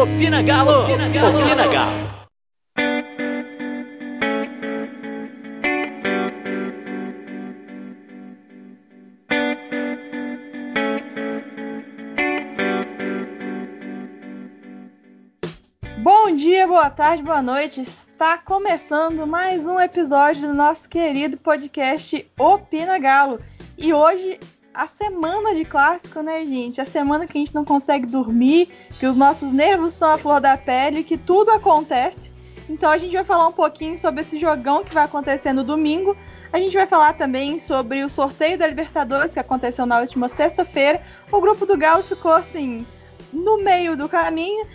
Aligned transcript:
Opina 0.00 0.40
Galo! 0.40 0.84
Opina 0.84 1.10
Galo! 1.10 1.38
Opina 1.38 1.66
Galo! 1.68 2.20
Bom 15.98 16.34
dia, 16.34 16.66
boa 16.66 16.88
tarde, 16.88 17.22
boa 17.22 17.42
noite. 17.42 17.82
Está 17.82 18.38
começando 18.38 19.26
mais 19.26 19.66
um 19.66 19.78
episódio 19.78 20.48
do 20.48 20.54
nosso 20.54 20.88
querido 20.88 21.36
podcast 21.36 22.26
Opina 22.38 22.98
Galo. 22.98 23.38
E 23.76 23.92
hoje 23.92 24.40
a 24.72 24.86
semana 24.86 25.54
de 25.54 25.64
clássico, 25.64 26.22
né, 26.22 26.44
gente? 26.46 26.80
A 26.80 26.86
semana 26.86 27.26
que 27.26 27.36
a 27.36 27.40
gente 27.40 27.54
não 27.54 27.64
consegue 27.64 28.06
dormir, 28.06 28.68
que 28.98 29.06
os 29.06 29.16
nossos 29.16 29.52
nervos 29.52 29.92
estão 29.92 30.10
à 30.10 30.18
flor 30.18 30.40
da 30.40 30.56
pele, 30.56 31.02
que 31.02 31.18
tudo 31.18 31.50
acontece. 31.50 32.30
Então 32.68 32.88
a 32.88 32.96
gente 32.96 33.12
vai 33.12 33.24
falar 33.24 33.48
um 33.48 33.52
pouquinho 33.52 33.98
sobre 33.98 34.20
esse 34.20 34.38
jogão 34.38 34.84
que 34.84 34.94
vai 34.94 35.04
acontecer 35.04 35.52
no 35.52 35.64
domingo. 35.64 36.16
A 36.52 36.58
gente 36.58 36.76
vai 36.76 36.86
falar 36.86 37.14
também 37.14 37.58
sobre 37.58 38.04
o 38.04 38.08
sorteio 38.08 38.56
da 38.56 38.66
Libertadores 38.66 39.32
que 39.32 39.40
aconteceu 39.40 39.86
na 39.86 39.98
última 39.98 40.28
sexta-feira. 40.28 41.02
O 41.32 41.40
grupo 41.40 41.66
do 41.66 41.76
Galo 41.76 42.02
ficou 42.02 42.32
assim 42.32 42.86
no 43.32 43.58
meio 43.62 43.96
do 43.96 44.08
caminho. 44.08 44.66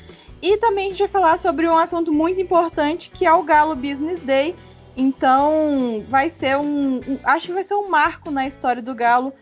E 0.42 0.58
também 0.58 0.88
a 0.88 0.90
gente 0.90 1.00
vai 1.00 1.08
falar 1.08 1.38
sobre 1.40 1.68
um 1.68 1.78
assunto 1.78 2.12
muito 2.12 2.40
importante 2.40 3.10
que 3.10 3.26
é 3.26 3.34
o 3.34 3.44
Galo 3.44 3.76
Business 3.76 4.20
Day. 4.20 4.56
Então 4.98 6.04
vai 6.10 6.30
ser 6.30 6.58
um, 6.58 6.98
um 6.98 7.20
acho 7.24 7.48
que 7.48 7.54
vai 7.54 7.64
ser 7.64 7.76
um 7.76 7.90
marco 7.90 8.30
na 8.30 8.46
história 8.46 8.82
do 8.82 8.94
Galo 8.94 9.34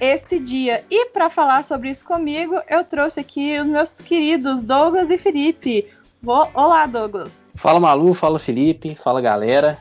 esse 0.00 0.38
dia. 0.38 0.84
E 0.90 1.06
para 1.06 1.30
falar 1.30 1.64
sobre 1.64 1.90
isso 1.90 2.04
comigo, 2.04 2.60
eu 2.68 2.84
trouxe 2.84 3.20
aqui 3.20 3.58
os 3.60 3.66
meus 3.66 4.00
queridos 4.00 4.62
Douglas 4.62 5.10
e 5.10 5.18
Felipe. 5.18 5.86
Olá, 6.54 6.86
Douglas. 6.86 7.30
Fala 7.54 7.80
Malu, 7.80 8.14
fala 8.14 8.38
Felipe, 8.38 8.94
fala 8.94 9.20
galera. 9.20 9.78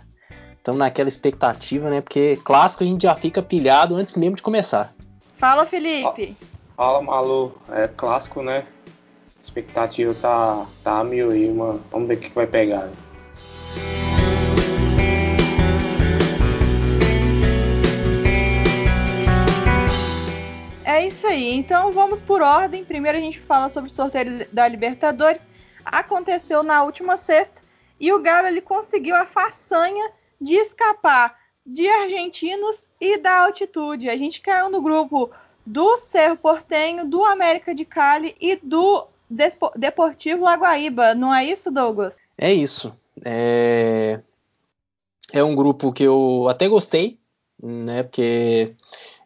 Estamos 0.58 0.80
naquela 0.80 1.08
expectativa, 1.08 1.90
né? 1.90 2.02
Porque 2.02 2.40
clássico 2.44 2.84
a 2.84 2.88
gente 2.88 3.04
já 3.04 3.16
fica 3.16 3.42
pilhado 3.42 3.96
antes 3.96 4.16
mesmo 4.16 4.36
de 4.36 4.42
começar. 4.42 4.94
Fala, 5.38 5.66
Felipe. 5.66 6.36
Fala, 6.76 7.02
Malu. 7.02 7.56
É 7.70 7.88
clássico, 7.88 8.42
né? 8.42 8.66
A 9.38 9.42
expectativa 9.42 10.14
tá, 10.16 10.68
tá 10.84 11.00
a 11.00 11.04
mil 11.04 11.32
aí, 11.32 11.52
mano. 11.54 11.84
Vamos 11.92 12.08
ver 12.08 12.16
o 12.16 12.20
que, 12.20 12.30
que 12.30 12.36
vai 12.36 12.48
pegar. 12.48 12.88
Né? 12.88 12.94
Isso 21.08 21.28
aí. 21.28 21.54
Então 21.54 21.92
vamos 21.92 22.22
por 22.22 22.42
ordem. 22.42 22.84
Primeiro 22.84 23.18
a 23.18 23.22
gente 23.22 23.40
fala 23.40 23.70
sobre 23.70 23.90
o 23.90 23.94
sorteio 23.94 24.48
da 24.52 24.68
Libertadores. 24.68 25.48
Aconteceu 25.84 26.64
na 26.64 26.84
última 26.84 27.18
sexta 27.18 27.62
e 28.00 28.12
o 28.12 28.22
Galo 28.22 28.48
ele 28.48 28.62
conseguiu 28.62 29.16
a 29.16 29.26
façanha 29.26 30.12
de 30.40 30.56
escapar 30.56 31.36
de 31.66 31.88
argentinos 31.88 32.88
e 33.00 33.18
da 33.18 33.40
altitude. 33.40 34.10
A 34.10 34.16
gente 34.16 34.42
caiu 34.42 34.70
no 34.70 34.82
grupo 34.82 35.30
do 35.66 35.98
Cerro 35.98 36.38
Portenho, 36.38 37.06
do 37.06 37.24
América 37.26 37.76
de 37.76 37.84
Cali 37.84 38.36
e 38.40 38.56
do 38.56 39.06
Deportivo 39.76 40.46
Lagoaíba. 40.46 41.14
Não 41.14 41.34
é 41.34 41.44
isso, 41.44 41.70
Douglas? 41.70 42.16
É 42.38 42.54
isso. 42.54 42.96
É, 43.26 44.22
é 45.34 45.44
um 45.44 45.56
grupo 45.56 45.92
que 45.92 46.04
eu 46.04 46.48
até 46.50 46.70
gostei, 46.70 47.20
né? 47.62 48.04
Porque 48.04 48.76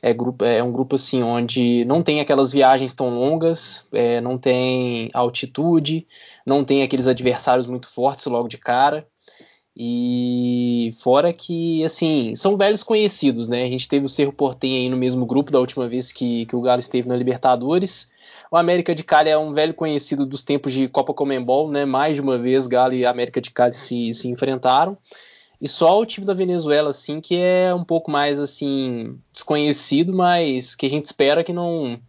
é, 0.02 0.14
grupo, 0.14 0.44
é 0.44 0.64
um 0.64 0.72
grupo 0.72 0.96
assim 0.96 1.22
onde 1.22 1.86
não 1.86 2.02
tem 2.02 2.20
aquelas 2.20 2.52
viagens 2.52 2.94
tão 2.94 3.10
longas, 3.10 3.86
é, 3.94 4.20
não 4.20 4.38
tem 4.38 5.10
altitude, 5.14 6.08
não 6.46 6.64
tem 6.64 6.82
aqueles 6.82 7.08
adversários 7.08 7.68
muito 7.68 7.88
fortes 7.88 8.26
logo 8.26 8.48
de 8.48 8.58
cara. 8.58 9.08
E 9.76 10.92
fora 11.02 11.32
que, 11.32 11.84
assim, 11.86 12.36
são 12.36 12.58
velhos 12.58 12.84
conhecidos, 12.84 13.48
né? 13.48 13.64
A 13.64 13.70
gente 13.70 13.88
teve 13.88 14.06
o 14.06 14.10
Cerro 14.10 14.34
Portenho 14.34 14.78
aí 14.78 14.90
no 14.90 14.98
mesmo 14.98 15.26
grupo 15.26 15.50
da 15.50 15.60
última 15.60 15.88
vez 15.88 16.12
que, 16.12 16.46
que 16.46 16.56
o 16.56 16.62
Galo 16.62 16.82
esteve 16.82 17.08
na 17.08 17.16
Libertadores. 17.16 18.12
O 18.52 18.58
América 18.58 18.94
de 18.94 19.02
Cali 19.02 19.30
é 19.30 19.38
um 19.38 19.54
velho 19.54 19.74
conhecido 19.74 20.26
dos 20.26 20.44
tempos 20.44 20.74
de 20.74 20.90
Copa 20.90 21.14
Comembol, 21.14 21.72
né? 21.72 21.86
Mais 21.86 22.16
de 22.16 22.22
uma 22.22 22.38
vez 22.38 22.68
Galo 22.68 22.94
e 22.94 23.06
América 23.06 23.40
de 23.40 23.50
Cali 23.50 23.74
se, 23.74 24.14
se 24.14 24.28
enfrentaram. 24.28 24.98
E 25.62 25.68
só 25.68 26.00
o 26.00 26.06
time 26.08 26.26
da 26.26 26.34
Venezuela, 26.34 26.90
assim, 26.90 27.22
que 27.22 27.36
é 27.36 27.72
um 27.72 27.84
pouco 27.84 28.10
mais, 28.10 28.40
assim, 28.40 29.20
desconhecido, 29.32 30.12
mas 30.12 30.74
que 30.74 30.88
a 30.88 30.90
gente 30.90 31.06
espera 31.06 31.44
que 31.44 31.54
não 31.54 32.02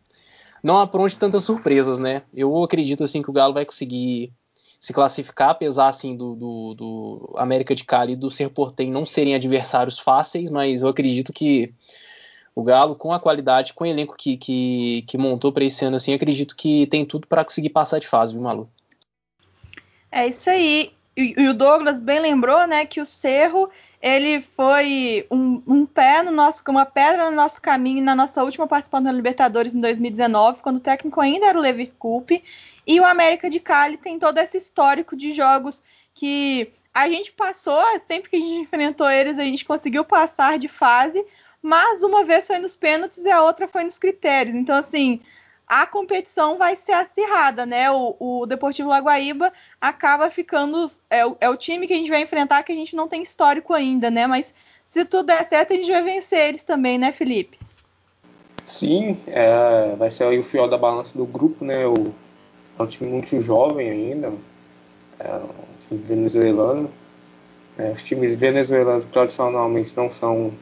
não 0.62 0.78
apronte 0.78 1.16
tantas 1.16 1.44
surpresas, 1.44 1.98
né? 1.98 2.22
Eu 2.32 2.62
acredito, 2.62 3.04
assim, 3.04 3.20
que 3.20 3.28
o 3.28 3.32
Galo 3.32 3.52
vai 3.52 3.66
conseguir 3.66 4.32
se 4.80 4.92
classificar, 4.92 5.50
apesar, 5.50 5.88
assim, 5.88 6.16
do, 6.16 6.34
do, 6.34 6.74
do 6.74 7.34
América 7.36 7.74
de 7.74 7.84
Cali 7.84 8.14
e 8.14 8.16
do 8.16 8.30
Ser 8.30 8.48
Portem 8.48 8.90
não 8.90 9.04
serem 9.04 9.34
adversários 9.34 9.98
fáceis, 9.98 10.48
mas 10.48 10.82
eu 10.82 10.88
acredito 10.88 11.32
que 11.32 11.74
o 12.54 12.62
Galo, 12.62 12.96
com 12.96 13.12
a 13.12 13.20
qualidade, 13.20 13.74
com 13.74 13.84
o 13.84 13.86
elenco 13.86 14.14
que, 14.16 14.36
que, 14.36 15.04
que 15.06 15.18
montou 15.18 15.52
para 15.52 15.64
esse 15.64 15.84
ano, 15.84 15.96
assim, 15.96 16.14
acredito 16.14 16.56
que 16.56 16.86
tem 16.86 17.04
tudo 17.04 17.26
para 17.26 17.44
conseguir 17.44 17.70
passar 17.70 17.98
de 17.98 18.08
fase, 18.08 18.32
viu, 18.32 18.42
Malu? 18.42 18.70
É 20.10 20.26
isso 20.28 20.48
aí 20.48 20.92
e, 21.16 21.48
o 21.48 21.54
Douglas 21.54 22.00
bem 22.00 22.20
lembrou, 22.20 22.66
né, 22.66 22.86
que 22.86 23.00
o 23.00 23.06
Cerro 23.06 23.70
ele 24.00 24.40
foi 24.40 25.26
um, 25.30 25.62
um, 25.66 25.86
pé 25.86 26.22
no 26.22 26.30
nosso, 26.30 26.62
uma 26.68 26.86
pedra 26.86 27.30
no 27.30 27.36
nosso 27.36 27.60
caminho 27.60 28.02
na 28.02 28.14
nossa 28.14 28.42
última 28.42 28.66
participação 28.66 29.04
da 29.04 29.12
Libertadores 29.12 29.74
em 29.74 29.80
2019, 29.80 30.62
quando 30.62 30.76
o 30.76 30.80
técnico 30.80 31.20
ainda 31.20 31.46
era 31.46 31.58
o 31.58 31.60
Lever 31.60 31.92
Coupe, 31.98 32.42
e 32.86 32.98
o 32.98 33.04
América 33.04 33.48
de 33.48 33.60
Cali 33.60 33.96
tem 33.96 34.18
todo 34.18 34.38
esse 34.38 34.56
histórico 34.56 35.14
de 35.14 35.32
jogos 35.32 35.82
que 36.14 36.72
a 36.92 37.08
gente 37.08 37.30
passou, 37.32 37.82
sempre 38.06 38.30
que 38.30 38.36
a 38.36 38.40
gente 38.40 38.60
enfrentou 38.60 39.08
eles, 39.08 39.38
a 39.38 39.44
gente 39.44 39.64
conseguiu 39.64 40.04
passar 40.04 40.58
de 40.58 40.68
fase, 40.68 41.24
mas 41.62 42.02
uma 42.02 42.24
vez 42.24 42.46
foi 42.46 42.58
nos 42.58 42.74
pênaltis 42.74 43.24
e 43.24 43.30
a 43.30 43.42
outra 43.42 43.68
foi 43.68 43.84
nos 43.84 43.98
critérios. 43.98 44.56
Então, 44.56 44.74
assim, 44.74 45.20
a 45.72 45.86
competição 45.86 46.58
vai 46.58 46.76
ser 46.76 46.92
acirrada, 46.92 47.64
né? 47.64 47.90
O, 47.90 48.14
o 48.20 48.44
Deportivo 48.44 48.90
Lagoaíba 48.90 49.50
acaba 49.80 50.30
ficando. 50.30 50.90
É, 51.08 51.20
é, 51.40 51.48
o 51.48 51.56
time 51.56 51.86
que 51.86 51.94
a 51.94 51.96
gente 51.96 52.10
vai 52.10 52.20
enfrentar 52.20 52.62
que 52.62 52.72
a 52.72 52.74
gente 52.74 52.94
não 52.94 53.08
tem 53.08 53.22
histórico 53.22 53.72
ainda, 53.72 54.10
né? 54.10 54.26
Mas 54.26 54.52
se 54.86 55.02
tudo 55.06 55.28
der 55.28 55.48
certo, 55.48 55.72
a 55.72 55.76
gente 55.76 55.90
vai 55.90 56.02
vencer 56.02 56.48
eles 56.50 56.62
também, 56.62 56.98
né, 56.98 57.10
Felipe? 57.10 57.58
Sim, 58.62 59.16
é, 59.26 59.96
vai 59.96 60.10
ser 60.10 60.26
o 60.38 60.42
fiel 60.42 60.68
da 60.68 60.76
balança 60.76 61.16
do 61.16 61.24
grupo, 61.24 61.64
né? 61.64 61.86
O, 61.86 62.12
é 62.78 62.82
um 62.82 62.86
time 62.86 63.10
muito 63.10 63.40
jovem 63.40 63.88
ainda, 63.88 64.30
é 65.18 65.36
um 65.36 65.78
time 65.80 66.02
venezuelano. 66.02 66.92
É, 67.78 67.92
os 67.92 68.02
times 68.02 68.34
venezuelanos 68.34 69.06
tradicionalmente 69.06 69.96
não 69.96 70.10
são 70.10 70.52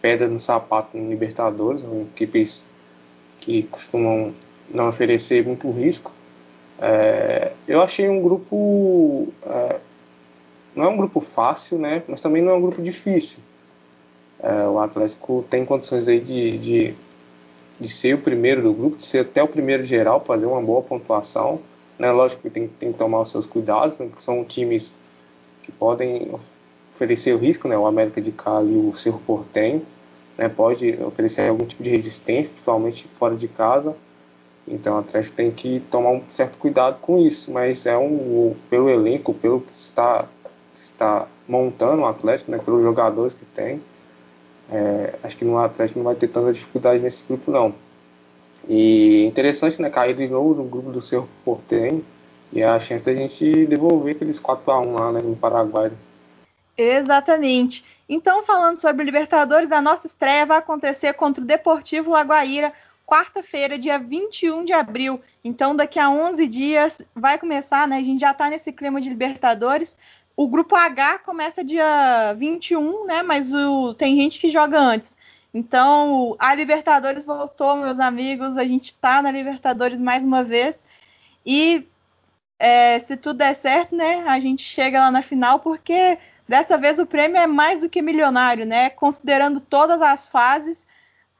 pedra 0.00 0.28
no 0.28 0.38
sapato 0.38 0.96
em 0.96 1.08
Libertadores, 1.08 1.80
são 1.80 2.02
equipes 2.02 2.64
que 3.40 3.64
costumam 3.64 4.32
não 4.70 4.88
oferecer 4.88 5.44
muito 5.46 5.70
risco. 5.70 6.12
É, 6.80 7.52
eu 7.68 7.82
achei 7.82 8.08
um 8.08 8.20
grupo. 8.22 9.28
É, 9.44 9.76
não 10.74 10.84
é 10.84 10.88
um 10.88 10.96
grupo 10.96 11.20
fácil, 11.20 11.78
né? 11.78 12.02
Mas 12.08 12.20
também 12.20 12.42
não 12.42 12.52
é 12.52 12.54
um 12.54 12.60
grupo 12.60 12.82
difícil. 12.82 13.40
É, 14.40 14.66
o 14.66 14.78
Atlético 14.78 15.44
tem 15.48 15.64
condições 15.64 16.08
aí 16.08 16.18
de, 16.18 16.58
de, 16.58 16.94
de, 17.78 17.88
ser 17.88 18.14
o 18.14 18.18
primeiro 18.18 18.62
do 18.62 18.72
grupo, 18.72 18.96
de 18.96 19.04
ser 19.04 19.20
até 19.20 19.40
o 19.40 19.46
primeiro 19.46 19.84
geral, 19.84 20.24
fazer 20.24 20.46
uma 20.46 20.60
boa 20.60 20.82
pontuação. 20.82 21.60
Né? 21.96 22.10
Lógico 22.10 22.42
que 22.42 22.50
tem, 22.50 22.66
tem 22.66 22.90
que 22.90 22.98
tomar 22.98 23.20
os 23.20 23.30
seus 23.30 23.46
cuidados, 23.46 23.98
né? 24.00 24.08
são 24.18 24.44
times 24.44 24.92
que 25.62 25.70
podem 25.70 26.28
oferecer 26.92 27.34
o 27.34 27.38
risco, 27.38 27.68
né? 27.68 27.78
O 27.78 27.86
América 27.86 28.20
de 28.20 28.32
Cali 28.32 28.74
e 28.74 28.76
o 28.76 28.94
Cerro 28.96 29.20
Portenho, 29.20 29.86
né? 30.36 30.48
Pode 30.48 30.98
oferecer 31.04 31.48
algum 31.48 31.64
tipo 31.64 31.82
de 31.82 31.90
resistência, 31.90 32.50
principalmente 32.50 33.06
fora 33.16 33.36
de 33.36 33.46
casa. 33.46 33.96
Então 34.66 34.94
o 34.94 34.98
Atlético 34.98 35.36
tem 35.36 35.50
que 35.50 35.80
tomar 35.90 36.10
um 36.10 36.22
certo 36.30 36.58
cuidado 36.58 36.98
com 37.00 37.18
isso, 37.18 37.52
mas 37.52 37.84
é 37.86 37.96
um 37.96 38.54
pelo 38.70 38.88
elenco, 38.88 39.34
pelo 39.34 39.60
que 39.60 39.72
está 39.72 40.28
está 40.74 41.28
montando 41.46 42.02
o 42.02 42.06
Atlético, 42.06 42.50
né, 42.50 42.58
pelos 42.58 42.82
jogadores 42.82 43.34
que 43.34 43.44
tem, 43.44 43.82
é, 44.70 45.14
acho 45.22 45.36
que 45.36 45.44
no 45.44 45.58
Atlético 45.58 45.98
não 45.98 46.04
vai 46.04 46.14
ter 46.14 46.28
tanta 46.28 46.52
dificuldade 46.52 47.02
nesse 47.02 47.24
grupo 47.24 47.50
não. 47.50 47.74
E 48.68 49.24
interessante, 49.24 49.82
né, 49.82 49.90
cair 49.90 50.14
de 50.14 50.28
novo 50.28 50.62
no 50.62 50.68
grupo 50.68 50.90
do 50.90 51.02
seu 51.02 51.28
Portenho 51.44 52.04
e 52.52 52.62
a 52.62 52.78
chance 52.78 53.04
da 53.04 53.14
gente 53.14 53.66
devolver 53.66 54.14
aqueles 54.14 54.38
4 54.38 54.70
a 54.70 54.80
1 54.80 54.94
lá 54.94 55.12
né, 55.12 55.22
no 55.22 55.36
Paraguai. 55.36 55.90
Exatamente. 56.76 57.84
Então, 58.08 58.42
falando 58.42 58.78
sobre 58.78 59.04
Libertadores, 59.04 59.72
a 59.72 59.80
nossa 59.80 60.06
estreia 60.06 60.46
vai 60.46 60.58
acontecer 60.58 61.12
contra 61.14 61.42
o 61.42 61.46
Deportivo 61.46 62.10
Lagoaíra 62.10 62.72
quarta-feira, 63.06 63.78
dia 63.78 63.98
21 63.98 64.64
de 64.64 64.72
abril. 64.72 65.20
Então, 65.44 65.74
daqui 65.74 65.98
a 65.98 66.10
11 66.10 66.46
dias 66.46 67.02
vai 67.14 67.38
começar, 67.38 67.86
né? 67.86 67.96
A 67.96 68.02
gente 68.02 68.20
já 68.20 68.30
está 68.30 68.48
nesse 68.48 68.72
clima 68.72 69.00
de 69.00 69.08
Libertadores. 69.08 69.96
O 70.36 70.48
grupo 70.48 70.74
H 70.74 71.18
começa 71.20 71.64
dia 71.64 72.34
21, 72.34 73.06
né? 73.06 73.22
Mas 73.22 73.52
o, 73.52 73.94
tem 73.94 74.16
gente 74.16 74.40
que 74.40 74.48
joga 74.48 74.78
antes. 74.78 75.16
Então, 75.52 76.34
a 76.38 76.54
Libertadores 76.54 77.26
voltou, 77.26 77.76
meus 77.76 78.00
amigos. 78.00 78.56
A 78.56 78.64
gente 78.64 78.86
está 78.86 79.20
na 79.20 79.30
Libertadores 79.30 80.00
mais 80.00 80.24
uma 80.24 80.42
vez. 80.42 80.86
E 81.44 81.86
é, 82.58 83.00
se 83.00 83.16
tudo 83.16 83.38
der 83.38 83.54
certo, 83.54 83.94
né, 83.94 84.24
a 84.26 84.38
gente 84.38 84.62
chega 84.62 85.00
lá 85.00 85.10
na 85.10 85.20
final, 85.20 85.58
porque 85.58 86.16
dessa 86.48 86.78
vez 86.78 86.98
o 87.00 87.06
prêmio 87.06 87.36
é 87.36 87.46
mais 87.46 87.80
do 87.80 87.88
que 87.90 88.00
milionário, 88.00 88.64
né? 88.64 88.88
Considerando 88.90 89.60
todas 89.60 90.00
as 90.00 90.26
fases, 90.28 90.86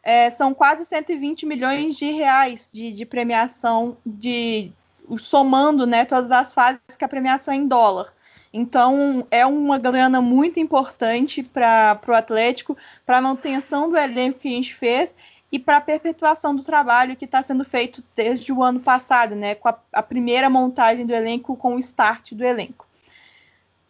é, 0.02 0.30
são 0.30 0.52
quase 0.52 0.84
120 0.84 1.46
milhões 1.46 1.96
de 1.96 2.10
reais 2.10 2.68
de, 2.72 2.92
de 2.92 3.06
premiação, 3.06 3.96
de 4.04 4.72
somando 5.18 5.86
né, 5.86 6.04
todas 6.04 6.30
as 6.30 6.52
fases 6.52 6.80
que 6.98 7.04
a 7.04 7.08
premiação 7.08 7.54
é 7.54 7.56
em 7.56 7.66
dólar. 7.66 8.12
Então 8.52 9.26
é 9.30 9.46
uma 9.46 9.78
grana 9.78 10.20
muito 10.20 10.60
importante 10.60 11.42
para 11.42 11.98
o 12.06 12.12
Atlético, 12.12 12.76
para 13.06 13.18
a 13.18 13.20
manutenção 13.20 13.88
do 13.88 13.96
elenco 13.96 14.40
que 14.40 14.48
a 14.48 14.52
gente 14.52 14.74
fez 14.74 15.14
e 15.50 15.58
para 15.58 15.78
a 15.78 15.80
perpetuação 15.80 16.54
do 16.54 16.62
trabalho 16.62 17.16
que 17.16 17.24
está 17.24 17.42
sendo 17.42 17.64
feito 17.64 18.02
desde 18.16 18.52
o 18.52 18.62
ano 18.62 18.80
passado, 18.80 19.34
né, 19.34 19.54
com 19.54 19.68
a, 19.68 19.78
a, 19.92 20.02
primeira 20.02 20.48
montagem 20.48 21.04
do 21.04 21.14
elenco, 21.14 21.56
com 21.56 21.74
o 21.74 21.78
start 21.78 22.32
do 22.32 22.44
elenco. 22.44 22.86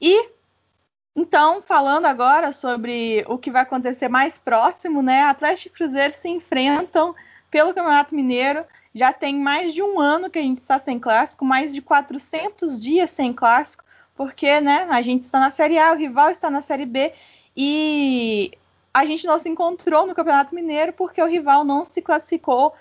E 0.00 0.28
então, 1.14 1.62
falando 1.62 2.06
agora 2.06 2.52
sobre 2.52 3.24
o 3.28 3.38
que 3.38 3.50
vai 3.50 3.62
acontecer 3.62 4.08
mais 4.08 4.38
próximo, 4.38 5.02
né, 5.02 5.22
Atlético 5.24 5.74
e 5.74 5.78
Cruzeiro 5.78 6.14
se 6.14 6.28
enfrentam 6.28 7.14
pelo 7.50 7.74
Campeonato 7.74 8.14
Mineiro. 8.14 8.64
Já 8.94 9.12
tem 9.12 9.38
mais 9.38 9.72
de 9.74 9.82
um 9.82 10.00
ano 10.00 10.30
que 10.30 10.38
a 10.38 10.42
gente 10.42 10.60
está 10.60 10.78
sem 10.78 10.98
clássico, 10.98 11.44
mais 11.44 11.72
de 11.72 11.80
400 11.82 12.80
dias 12.80 13.10
sem 13.10 13.32
clássico 13.32 13.82
porque 14.14 14.60
né, 14.60 14.86
a 14.90 15.02
gente 15.02 15.24
está 15.24 15.40
na 15.40 15.50
Série 15.50 15.78
A, 15.78 15.92
o 15.92 15.96
rival 15.96 16.30
está 16.30 16.50
na 16.50 16.60
Série 16.60 16.86
B 16.86 17.12
e 17.56 18.52
a 18.92 19.04
gente 19.04 19.26
não 19.26 19.38
se 19.38 19.48
encontrou 19.48 20.06
no 20.06 20.14
Campeonato 20.14 20.54
Mineiro 20.54 20.92
porque 20.92 21.22
o 21.22 21.26
rival 21.26 21.64
não 21.64 21.84
se 21.84 22.02
classificou 22.02 22.72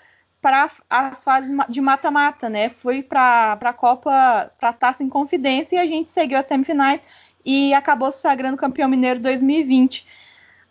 para 0.41 0.69
as 0.89 1.23
fases 1.23 1.51
de 1.69 1.79
mata-mata, 1.81 2.49
né? 2.49 2.69
Foi 2.69 3.03
para 3.03 3.53
a 3.53 3.73
Copa, 3.73 4.51
para 4.59 4.69
a 4.69 4.73
Taça 4.73 5.03
em 5.03 5.09
Confidência 5.09 5.75
e 5.75 5.79
a 5.79 5.85
gente 5.85 6.11
seguiu 6.11 6.37
as 6.37 6.47
semifinais 6.47 7.01
e 7.45 7.73
acabou 7.73 8.11
se 8.11 8.21
sagrando 8.21 8.57
campeão 8.57 8.89
mineiro 8.89 9.19
2020. 9.19 10.05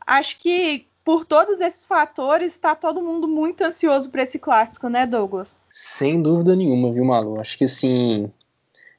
Acho 0.07 0.39
que 0.39 0.87
por 1.05 1.25
todos 1.25 1.61
esses 1.61 1.85
fatores, 1.85 2.53
está 2.53 2.75
todo 2.75 3.03
mundo 3.03 3.27
muito 3.27 3.63
ansioso 3.65 4.11
para 4.11 4.23
esse 4.23 4.39
clássico, 4.39 4.89
né, 4.89 5.07
Douglas? 5.07 5.57
Sem 5.71 6.23
dúvida 6.23 6.55
nenhuma, 6.55 6.93
viu, 6.93 7.05
Malu? 7.05 7.41
Acho 7.41 7.57
que 7.57 7.65
assim, 7.65 8.31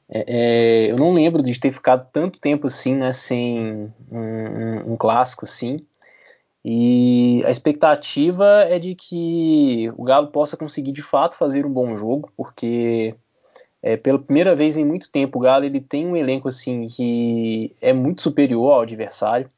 é, 0.08 0.24
é, 0.26 0.90
eu 0.90 0.96
não 0.96 1.14
lembro 1.14 1.42
de 1.42 1.58
ter 1.58 1.72
ficado 1.72 2.06
tanto 2.12 2.38
tempo 2.38 2.66
assim, 2.66 2.94
né, 2.94 3.12
sem 3.12 3.58
um, 3.58 3.90
um, 4.10 4.92
um, 4.92 4.96
clássico 4.96 5.44
assim. 5.44 5.80
E 6.64 7.42
a 7.44 7.50
expectativa 7.50 8.46
é 8.68 8.78
de 8.78 8.94
que 8.94 9.90
o 9.96 10.04
Galo 10.04 10.28
possa 10.28 10.56
conseguir 10.56 10.92
de 10.92 11.02
fato 11.02 11.36
fazer 11.36 11.64
um 11.64 11.72
bom 11.72 11.96
jogo, 11.96 12.30
porque 12.36 13.14
é, 13.82 13.96
pela 13.96 14.18
primeira 14.18 14.54
vez 14.54 14.76
em 14.76 14.84
muito 14.84 15.10
tempo 15.10 15.38
o 15.38 15.42
Galo 15.42 15.64
ele 15.64 15.80
tem 15.80 16.06
um 16.06 16.16
elenco 16.16 16.48
assim 16.48 16.86
que 16.86 17.74
é 17.80 17.92
muito 17.92 18.22
superior 18.22 18.72
ao 18.72 18.80
adversário. 18.82 19.48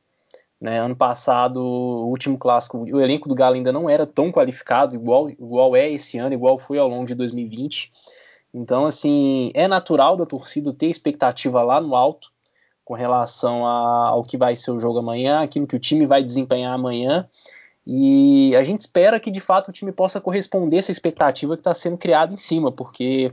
Né? 0.61 0.81
Ano 0.81 0.97
passado, 0.97 1.59
o 1.59 2.09
último 2.09 2.39
clássico, 2.39 2.79
o 2.79 3.01
elenco 3.01 3.29
do 3.29 3.35
Galo 3.35 3.55
ainda 3.55 3.71
não 3.71 3.91
era 3.91 4.07
tão 4.07 4.33
qualificado, 4.33 4.95
igual, 4.95 5.29
igual 5.29 5.77
é 5.77 5.91
esse 5.91 6.17
ano, 6.17 6.35
igual 6.35 6.57
foi 6.59 6.79
ao 6.79 6.89
longo 6.89 7.05
de 7.05 7.15
2020. 7.15 7.93
Então, 8.55 8.87
assim, 8.87 9.51
é 9.53 9.69
natural 9.69 10.17
da 10.17 10.25
torcida 10.25 10.73
ter 10.73 10.87
expectativa 10.87 11.63
lá 11.63 11.81
no 11.81 11.95
alto 11.95 12.33
com 12.85 12.95
relação 12.95 13.67
a, 13.67 14.09
ao 14.09 14.23
que 14.23 14.39
vai 14.39 14.57
ser 14.57 14.71
o 14.71 14.79
jogo 14.79 15.01
amanhã, 15.01 15.41
aquilo 15.41 15.67
que 15.67 15.77
o 15.77 15.81
time 15.81 16.07
vai 16.07 16.23
desempenhar 16.23 16.73
amanhã. 16.73 17.29
E 17.87 18.55
a 18.57 18.63
gente 18.63 18.81
espera 18.81 19.21
que 19.21 19.31
de 19.31 19.41
fato 19.41 19.69
o 19.69 19.73
time 19.73 19.93
possa 19.93 20.21
corresponder 20.21 20.79
essa 20.79 20.93
expectativa 20.93 21.55
que 21.57 21.61
está 21.61 21.75
sendo 21.75 21.99
criada 21.99 22.33
em 22.33 22.39
cima, 22.39 22.73
porque 22.73 23.33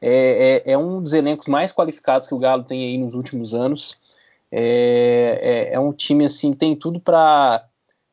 é, 0.00 0.62
é, 0.66 0.72
é, 0.72 0.78
um 0.78 1.02
dos 1.02 1.12
elencos 1.12 1.46
mais 1.46 1.72
qualificados 1.72 2.26
que 2.26 2.34
o 2.34 2.38
Galo 2.38 2.64
tem 2.64 2.84
aí 2.84 2.98
nos 2.98 3.14
últimos 3.14 3.54
anos. 3.54 3.98
É, 4.50 5.68
é, 5.70 5.74
é 5.74 5.80
um 5.80 5.92
time 5.92 6.24
assim 6.24 6.52
que 6.52 6.56
tem 6.56 6.74
tudo 6.74 6.98
para 6.98 7.64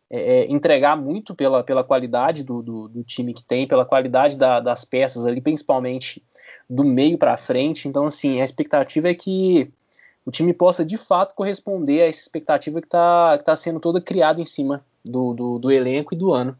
é, 0.10 0.20
é, 0.20 0.52
entregar 0.52 0.96
muito 0.96 1.34
pela, 1.34 1.64
pela 1.64 1.84
qualidade 1.84 2.44
do, 2.44 2.62
do, 2.62 2.88
do, 2.88 3.04
time 3.04 3.34
que 3.34 3.44
tem, 3.44 3.68
pela 3.68 3.86
qualidade 3.86 4.38
da, 4.38 4.60
das 4.60 4.86
peças 4.86 5.26
ali, 5.26 5.42
principalmente 5.42 6.24
do 6.70 6.84
meio 6.84 7.18
para 7.18 7.36
frente. 7.38 7.88
Então, 7.88 8.06
assim, 8.06 8.40
a 8.40 8.46
expectativa 8.46 9.10
é 9.10 9.14
que 9.14 9.72
o 10.26 10.32
time 10.32 10.54
possa 10.54 10.86
de 10.86 10.98
fato 10.98 11.34
corresponder 11.36 12.02
a 12.02 12.08
essa 12.08 12.20
expectativa 12.20 12.80
que 12.82 12.88
está 12.88 13.38
tá 13.40 13.56
sendo 13.56 13.80
toda 13.80 14.02
criada 14.02 14.42
em 14.42 14.46
cima 14.46 14.86
do, 15.04 15.34
do, 15.34 15.60
do 15.60 15.72
elenco 15.72 16.14
e 16.14 16.18
do 16.18 16.34
ano. 16.34 16.58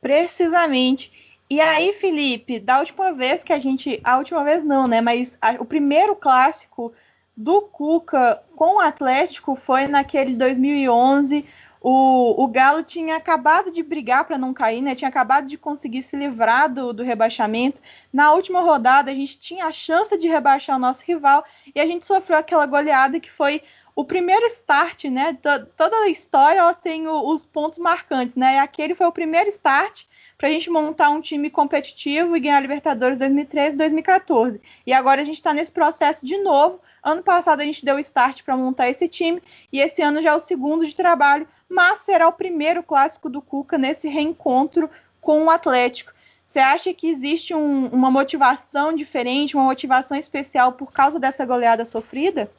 Precisamente. 0.00 1.12
E 1.50 1.60
aí, 1.60 1.92
Felipe, 1.92 2.60
da 2.60 2.78
última 2.78 3.12
vez 3.12 3.42
que 3.42 3.52
a 3.52 3.58
gente. 3.58 4.00
A 4.04 4.18
última 4.18 4.44
vez 4.44 4.62
não, 4.62 4.86
né? 4.86 5.00
Mas 5.00 5.36
a, 5.42 5.52
o 5.58 5.64
primeiro 5.64 6.14
clássico 6.14 6.92
do 7.36 7.62
Cuca 7.62 8.40
com 8.54 8.76
o 8.76 8.80
Atlético 8.80 9.56
foi 9.56 9.88
naquele 9.88 10.36
2011, 10.36 11.44
o, 11.80 12.44
o 12.44 12.46
Galo 12.46 12.84
tinha 12.84 13.16
acabado 13.16 13.72
de 13.72 13.82
brigar 13.82 14.24
para 14.26 14.38
não 14.38 14.54
cair, 14.54 14.80
né? 14.80 14.94
Tinha 14.94 15.08
acabado 15.08 15.46
de 15.46 15.56
conseguir 15.56 16.02
se 16.02 16.14
livrar 16.14 16.72
do, 16.72 16.92
do 16.92 17.02
rebaixamento. 17.02 17.80
Na 18.12 18.32
última 18.32 18.60
rodada, 18.60 19.10
a 19.10 19.14
gente 19.14 19.38
tinha 19.38 19.66
a 19.66 19.72
chance 19.72 20.16
de 20.16 20.28
rebaixar 20.28 20.76
o 20.76 20.80
nosso 20.80 21.02
rival 21.04 21.44
e 21.74 21.80
a 21.80 21.86
gente 21.86 22.06
sofreu 22.06 22.38
aquela 22.38 22.66
goleada 22.66 23.18
que 23.18 23.30
foi 23.30 23.62
o 24.00 24.04
primeiro 24.04 24.46
start, 24.46 25.04
né? 25.04 25.36
Toda 25.76 25.94
a 25.98 26.08
história 26.08 26.60
ela 26.60 26.72
tem 26.72 27.06
os 27.06 27.44
pontos 27.44 27.78
marcantes, 27.78 28.34
né? 28.34 28.58
Aquele 28.58 28.94
foi 28.94 29.06
o 29.06 29.12
primeiro 29.12 29.50
start 29.50 30.04
para 30.38 30.48
a 30.48 30.50
gente 30.50 30.70
montar 30.70 31.10
um 31.10 31.20
time 31.20 31.50
competitivo 31.50 32.34
e 32.34 32.40
ganhar 32.40 32.56
a 32.56 32.60
Libertadores 32.60 33.18
2013 33.18 33.74
e 33.74 33.78
2014. 33.78 34.60
E 34.86 34.92
agora 34.94 35.20
a 35.20 35.24
gente 35.24 35.36
está 35.36 35.52
nesse 35.52 35.70
processo 35.70 36.24
de 36.24 36.38
novo. 36.38 36.80
Ano 37.02 37.22
passado 37.22 37.60
a 37.60 37.64
gente 37.64 37.84
deu 37.84 37.98
start 37.98 38.42
para 38.42 38.56
montar 38.56 38.88
esse 38.88 39.06
time 39.06 39.42
e 39.70 39.80
esse 39.80 40.00
ano 40.00 40.22
já 40.22 40.30
é 40.30 40.34
o 40.34 40.40
segundo 40.40 40.86
de 40.86 40.96
trabalho, 40.96 41.46
mas 41.68 42.00
será 42.00 42.26
o 42.26 42.32
primeiro 42.32 42.82
clássico 42.82 43.28
do 43.28 43.42
Cuca 43.42 43.76
nesse 43.76 44.08
reencontro 44.08 44.88
com 45.20 45.44
o 45.44 45.50
Atlético. 45.50 46.12
Você 46.46 46.58
acha 46.58 46.94
que 46.94 47.06
existe 47.06 47.54
um, 47.54 47.88
uma 47.88 48.10
motivação 48.10 48.94
diferente, 48.94 49.54
uma 49.54 49.64
motivação 49.64 50.16
especial 50.16 50.72
por 50.72 50.90
causa 50.90 51.20
dessa 51.20 51.44
goleada 51.44 51.84
sofrida? 51.84 52.50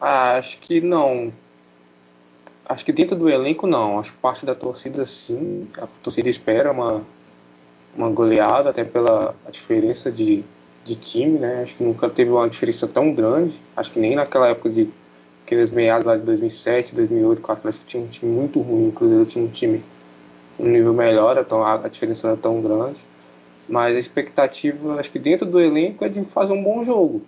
Ah, 0.00 0.36
acho 0.38 0.58
que 0.60 0.80
não. 0.80 1.32
Acho 2.64 2.84
que 2.84 2.92
dentro 2.92 3.16
do 3.16 3.28
elenco 3.28 3.66
não. 3.66 3.98
Acho 3.98 4.12
que 4.12 4.18
parte 4.18 4.46
da 4.46 4.54
torcida 4.54 5.04
sim. 5.06 5.68
A 5.76 5.86
torcida 6.02 6.28
espera 6.28 6.72
uma, 6.72 7.02
uma 7.96 8.08
goleada, 8.10 8.70
até 8.70 8.84
pela 8.84 9.34
diferença 9.50 10.10
de, 10.10 10.44
de 10.84 10.96
time, 10.96 11.38
né? 11.38 11.62
Acho 11.62 11.76
que 11.76 11.84
nunca 11.84 12.08
teve 12.08 12.30
uma 12.30 12.48
diferença 12.48 12.88
tão 12.88 13.12
grande. 13.14 13.60
Acho 13.76 13.92
que 13.92 13.98
nem 14.00 14.16
naquela 14.16 14.48
época 14.48 14.70
de 14.70 14.88
aqueles 15.44 15.72
meados 15.72 16.06
lá 16.06 16.16
de 16.16 16.22
2007, 16.22 16.94
2008, 16.94 17.42
que 17.42 17.48
o 17.50 17.52
Atlético 17.52 17.84
tinha 17.86 18.02
um 18.02 18.06
time 18.06 18.32
muito 18.32 18.60
ruim, 18.60 18.88
o 18.88 18.92
Cruzeiro 18.92 19.26
tinha 19.26 19.44
um 19.44 19.48
time 19.48 19.82
um 20.58 20.66
nível 20.68 20.92
melhor, 20.94 21.38
então 21.38 21.64
a, 21.64 21.76
diferença 21.88 22.28
era 22.28 22.36
tão 22.36 22.60
grande. 22.60 23.00
Mas 23.68 23.96
a 23.96 23.98
expectativa, 23.98 25.00
acho 25.00 25.10
que 25.10 25.18
dentro 25.18 25.46
do 25.46 25.60
elenco, 25.60 26.04
é 26.04 26.08
de 26.08 26.24
fazer 26.24 26.52
um 26.52 26.62
bom 26.62 26.84
jogo. 26.84 27.22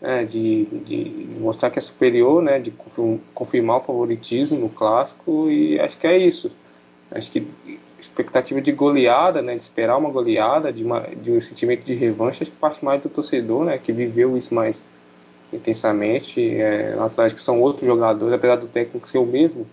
Né, 0.00 0.24
de, 0.24 0.64
de, 0.64 1.28
mostrar 1.38 1.68
que 1.68 1.78
é 1.78 1.82
superior, 1.82 2.42
né, 2.42 2.58
de 2.58 2.72
confirmar 3.34 3.78
o 3.78 3.82
favoritismo 3.82 4.58
no 4.58 4.70
clássico 4.70 5.50
e 5.50 5.78
acho 5.78 5.98
que 5.98 6.06
é 6.06 6.16
isso. 6.16 6.50
Acho 7.10 7.30
que 7.30 7.46
expectativa 8.00 8.60
de 8.60 8.72
goleada, 8.72 9.42
né, 9.42 9.54
de 9.54 9.62
esperar 9.62 9.98
uma 9.98 10.10
goleada, 10.10 10.72
de, 10.72 10.82
uma, 10.82 11.00
de 11.00 11.32
um 11.32 11.40
sentimento 11.40 11.84
de 11.84 11.94
revanche, 11.94 12.42
acho 12.42 12.50
que 12.50 12.56
parte 12.56 12.84
mais 12.84 13.02
do 13.02 13.08
torcedor, 13.08 13.64
né, 13.64 13.78
que 13.78 13.92
viveu 13.92 14.36
isso 14.36 14.54
mais 14.54 14.82
intensamente. 15.52 16.40
É, 16.56 16.94
no 16.94 17.04
Atlético 17.04 17.40
são 17.40 17.60
outros 17.60 17.86
jogadores, 17.86 18.34
apesar 18.34 18.56
do 18.56 18.68
técnico 18.68 19.08
ser 19.08 19.18
o 19.18 19.26
mesmo, 19.26 19.66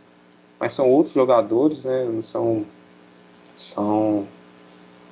mas 0.59 0.73
são 0.73 0.89
outros 0.89 1.13
jogadores, 1.13 1.85
né, 1.85 2.03
não 2.03 2.21
são, 2.21 2.65
são 3.55 4.27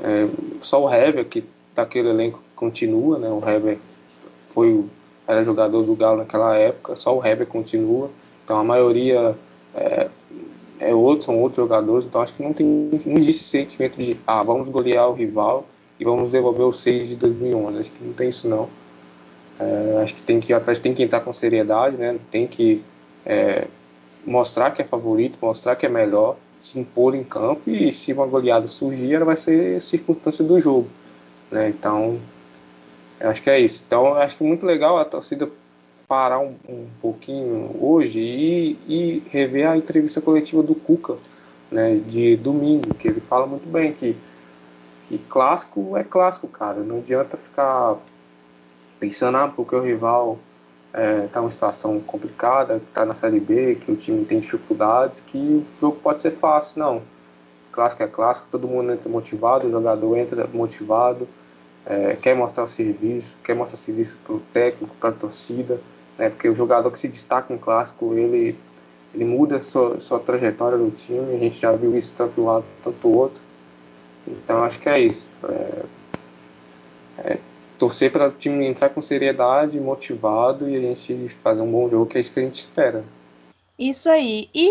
é, 0.04 0.28
só 0.62 0.84
o 0.84 0.94
Hever 0.94 1.26
que 1.26 1.44
daquele 1.74 2.10
elenco 2.10 2.42
continua, 2.56 3.18
né, 3.18 3.30
o 3.30 3.42
Hever 3.48 3.78
foi 4.50 4.86
era 5.28 5.44
jogador 5.44 5.84
do 5.84 5.96
Galo 5.96 6.18
naquela 6.18 6.56
época, 6.56 6.96
só 6.96 7.18
o 7.18 7.26
Hever 7.26 7.48
continua, 7.48 8.10
então 8.44 8.60
a 8.60 8.64
maioria 8.64 9.36
é, 9.74 10.10
é 10.80 10.94
outro, 10.94 11.26
são 11.26 11.40
outros 11.40 11.58
jogadores, 11.58 12.06
então 12.06 12.22
acho 12.22 12.34
que 12.34 12.44
não, 12.44 12.54
tem, 12.54 12.66
não 13.06 13.18
existe 13.18 13.44
sentimento 13.44 14.00
de 14.00 14.18
ah, 14.26 14.44
vamos 14.44 14.70
golear 14.70 15.10
o 15.10 15.14
rival 15.14 15.66
e 16.00 16.04
vamos 16.04 16.32
devolver 16.32 16.66
o 16.66 16.74
6 16.74 17.10
de 17.10 17.16
2011. 17.16 17.80
Acho 17.80 17.92
que 17.92 18.04
não 18.04 18.14
tem 18.14 18.30
isso 18.30 18.48
não. 18.48 18.70
É, 19.60 20.02
acho 20.04 20.16
que 20.16 20.22
tem 20.22 20.40
que 20.40 20.54
atrás 20.54 20.80
tem 20.80 20.94
que 20.94 21.02
entrar 21.02 21.22
com 21.22 21.32
seriedade, 21.32 21.96
né? 21.96 22.18
Tem 22.30 22.46
que 22.46 22.84
é, 23.26 23.68
mostrar 24.26 24.72
que 24.72 24.82
é 24.82 24.86
favorito, 24.86 25.38
mostrar 25.42 25.76
que 25.76 25.86
é 25.86 25.90
melhor, 25.90 26.36
se 26.60 26.80
impor 26.80 27.16
em 27.16 27.24
campo 27.24 27.70
e 27.70 27.94
se 27.94 28.12
uma 28.12 28.26
goleada 28.26 28.68
surgir, 28.68 29.14
ela 29.14 29.26
vai 29.26 29.38
ser 29.38 29.82
circunstância 29.82 30.44
do 30.44 30.60
jogo, 30.60 30.90
né? 31.52 31.70
Então, 31.70 32.20
acho 33.20 33.42
que 33.42 33.50
é 33.50 33.60
isso. 33.60 33.84
Então, 33.86 34.14
acho 34.16 34.38
que 34.38 34.44
é 34.44 34.48
muito 34.48 34.66
legal 34.66 34.98
a 34.98 35.06
torcida 35.06 35.50
parar 36.08 36.40
um, 36.40 36.56
um 36.70 36.88
pouquinho 37.02 37.76
hoje 37.80 38.20
e, 38.20 38.78
e, 38.88 39.24
rever 39.30 39.68
a 39.68 39.78
entrevista 39.78 40.22
coletiva 40.22 40.62
do 40.62 40.76
Cuca, 40.76 41.18
né, 41.72 41.96
de 41.96 42.36
domingo, 42.38 42.94
que 42.94 43.08
ele 43.08 43.22
fala 43.22 43.48
muito 43.48 43.68
bem 43.68 43.94
que, 43.94 44.16
que 45.10 45.18
clássico 45.18 45.98
é 45.98 46.04
clássico, 46.04 46.48
cara. 46.48 46.82
Não 46.82 46.98
adianta 46.98 47.38
ficar 47.38 47.98
pensando, 49.00 49.38
ah, 49.38 49.48
porque 49.48 49.76
o 49.76 49.82
rival 49.82 50.38
está 50.88 51.02
é, 51.02 51.28
tá 51.28 51.42
numa 51.42 51.52
situação 51.52 52.00
complicada, 52.00 52.78
está 52.78 53.06
na 53.06 53.16
Série 53.16 53.40
B, 53.40 53.76
que 53.76 53.92
o 53.92 53.96
time 53.96 54.24
tem 54.26 54.40
dificuldades, 54.40 55.22
que 55.22 55.38
o 55.38 55.66
jogo 55.82 55.98
pode 56.02 56.22
ser 56.22 56.32
fácil. 56.32 56.80
Não. 56.80 57.02
Clássico 57.72 58.04
é 58.04 58.08
clássico, 58.08 58.48
todo 58.50 58.68
mundo 58.68 58.94
entra 58.94 59.10
motivado, 59.10 59.68
o 59.68 59.72
jogador 59.72 60.18
entra 60.18 60.48
motivado, 60.54 61.28
é, 61.86 62.18
quer 62.22 62.36
mostrar 62.36 62.68
serviço, 62.68 63.36
quer 63.44 63.56
mostrar 63.56 63.78
serviço 63.78 64.18
para 64.26 64.36
o 64.36 64.40
técnico, 64.54 64.96
para 65.00 65.10
a 65.10 65.14
torcida, 65.14 65.80
né, 66.18 66.30
porque 66.30 66.50
o 66.50 66.56
jogador 66.56 66.90
que 66.92 67.00
se 67.00 67.08
destaca 67.08 67.54
no 67.54 67.60
clássico, 67.60 68.14
ele, 68.14 68.58
ele 69.14 69.26
muda 69.26 69.58
a 69.58 69.62
sua, 69.62 70.00
sua 70.00 70.20
trajetória 70.20 70.78
no 70.78 70.90
time, 70.92 71.36
a 71.36 71.40
gente 71.40 71.60
já 71.60 71.72
viu 71.72 71.96
isso 71.98 72.14
tanto 72.18 72.42
um 72.42 72.46
lado 72.46 72.66
quanto 72.84 73.08
o 73.08 73.18
outro. 73.18 73.42
Então 74.28 74.64
acho 74.64 74.80
que 74.80 74.90
é 74.90 75.00
isso. 75.00 75.28
É, 75.44 75.86
é, 77.20 77.38
torcer 77.78 78.12
para 78.12 78.28
o 78.28 78.32
time 78.32 78.66
entrar 78.66 78.90
com 78.90 79.02
seriedade, 79.02 79.80
motivado 79.80 80.70
e 80.70 80.76
a 80.76 80.80
gente 80.80 81.30
fazer 81.30 81.62
um 81.62 81.72
bom 81.72 81.90
jogo, 81.90 82.06
que 82.08 82.18
é 82.18 82.22
isso 82.22 82.34
que 82.34 82.40
a 82.40 82.44
gente 82.44 82.56
espera. 82.56 83.04
Isso 83.78 84.10
aí. 84.10 84.50
E 84.54 84.70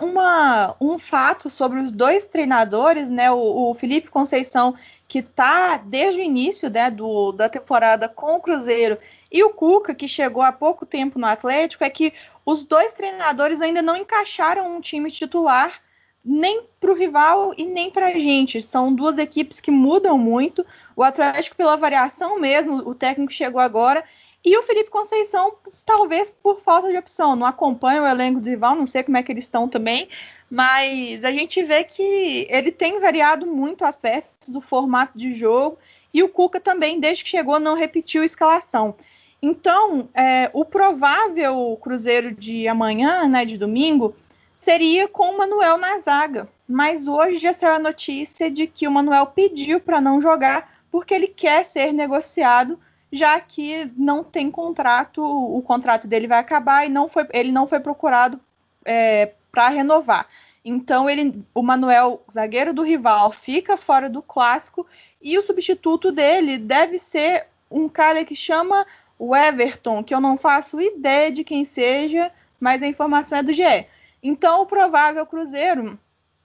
uma, 0.00 0.74
um 0.80 0.98
fato 0.98 1.50
sobre 1.50 1.78
os 1.78 1.92
dois 1.92 2.26
treinadores, 2.26 3.10
né? 3.10 3.30
O, 3.30 3.70
o 3.70 3.74
Felipe 3.74 4.08
Conceição, 4.08 4.74
que 5.06 5.18
está 5.18 5.76
desde 5.76 6.20
o 6.20 6.24
início 6.24 6.70
né, 6.70 6.90
do, 6.90 7.32
da 7.32 7.50
temporada 7.50 8.08
com 8.08 8.36
o 8.36 8.40
Cruzeiro, 8.40 8.98
e 9.30 9.44
o 9.44 9.50
Cuca, 9.50 9.94
que 9.94 10.08
chegou 10.08 10.42
há 10.42 10.52
pouco 10.52 10.86
tempo 10.86 11.18
no 11.18 11.26
Atlético, 11.26 11.84
é 11.84 11.90
que 11.90 12.14
os 12.46 12.64
dois 12.64 12.94
treinadores 12.94 13.60
ainda 13.60 13.82
não 13.82 13.94
encaixaram 13.94 14.74
um 14.74 14.80
time 14.80 15.10
titular 15.10 15.80
nem 16.24 16.64
para 16.80 16.90
o 16.90 16.96
rival 16.96 17.54
e 17.56 17.64
nem 17.64 17.88
para 17.88 18.08
a 18.08 18.18
gente. 18.18 18.60
São 18.60 18.92
duas 18.92 19.16
equipes 19.16 19.60
que 19.60 19.70
mudam 19.70 20.18
muito. 20.18 20.66
O 20.96 21.02
Atlético, 21.04 21.54
pela 21.54 21.76
variação 21.76 22.40
mesmo, 22.40 22.78
o 22.78 22.94
técnico 22.94 23.32
chegou 23.32 23.60
agora. 23.60 24.02
E 24.46 24.56
o 24.56 24.62
Felipe 24.62 24.90
Conceição, 24.90 25.54
talvez 25.84 26.30
por 26.30 26.60
falta 26.60 26.88
de 26.88 26.96
opção. 26.96 27.34
Não 27.34 27.44
acompanha 27.44 28.00
o 28.00 28.06
elenco 28.06 28.38
do 28.38 28.48
rival, 28.48 28.76
não 28.76 28.86
sei 28.86 29.02
como 29.02 29.16
é 29.16 29.22
que 29.24 29.32
eles 29.32 29.42
estão 29.42 29.68
também. 29.68 30.08
Mas 30.48 31.24
a 31.24 31.32
gente 31.32 31.64
vê 31.64 31.82
que 31.82 32.46
ele 32.48 32.70
tem 32.70 33.00
variado 33.00 33.44
muito 33.44 33.84
as 33.84 33.96
peças, 33.96 34.54
o 34.54 34.60
formato 34.60 35.18
de 35.18 35.32
jogo. 35.32 35.78
E 36.14 36.22
o 36.22 36.28
Cuca 36.28 36.60
também, 36.60 37.00
desde 37.00 37.24
que 37.24 37.30
chegou, 37.30 37.58
não 37.58 37.74
repetiu 37.74 38.22
a 38.22 38.24
escalação. 38.24 38.94
Então, 39.42 40.08
é, 40.14 40.48
o 40.52 40.64
provável 40.64 41.76
Cruzeiro 41.82 42.32
de 42.32 42.68
amanhã, 42.68 43.28
né, 43.28 43.44
de 43.44 43.58
domingo, 43.58 44.14
seria 44.54 45.08
com 45.08 45.30
o 45.30 45.38
Manuel 45.38 45.76
na 45.76 45.98
zaga. 45.98 46.48
Mas 46.68 47.08
hoje 47.08 47.38
já 47.38 47.52
saiu 47.52 47.74
a 47.74 47.78
notícia 47.80 48.48
de 48.48 48.68
que 48.68 48.86
o 48.86 48.92
Manuel 48.92 49.26
pediu 49.26 49.80
para 49.80 50.00
não 50.00 50.20
jogar 50.20 50.70
porque 50.88 51.12
ele 51.12 51.26
quer 51.26 51.64
ser 51.64 51.92
negociado, 51.92 52.78
já 53.16 53.40
que 53.40 53.90
não 53.96 54.22
tem 54.22 54.50
contrato, 54.50 55.22
o 55.22 55.60
contrato 55.62 56.06
dele 56.06 56.26
vai 56.26 56.38
acabar 56.38 56.84
e 56.84 56.88
não 56.88 57.08
foi, 57.08 57.26
ele 57.32 57.50
não 57.50 57.66
foi 57.66 57.80
procurado 57.80 58.40
é, 58.84 59.32
para 59.50 59.68
renovar. 59.68 60.26
Então 60.64 61.08
ele, 61.08 61.44
o 61.54 61.62
Manuel, 61.62 62.22
zagueiro 62.30 62.74
do 62.74 62.82
rival, 62.82 63.32
fica 63.32 63.76
fora 63.76 64.08
do 64.10 64.20
clássico 64.22 64.86
e 65.20 65.38
o 65.38 65.42
substituto 65.42 66.12
dele 66.12 66.58
deve 66.58 66.98
ser 66.98 67.46
um 67.70 67.88
cara 67.88 68.24
que 68.24 68.36
chama 68.36 68.86
o 69.18 69.34
Everton, 69.34 70.04
que 70.04 70.14
eu 70.14 70.20
não 70.20 70.36
faço 70.36 70.80
ideia 70.80 71.30
de 71.30 71.42
quem 71.42 71.64
seja, 71.64 72.30
mas 72.60 72.82
a 72.82 72.86
informação 72.86 73.38
é 73.38 73.42
do 73.42 73.52
GE. 73.52 73.86
Então, 74.22 74.62
o 74.62 74.66
provável 74.66 75.24
Cruzeiro 75.26 75.98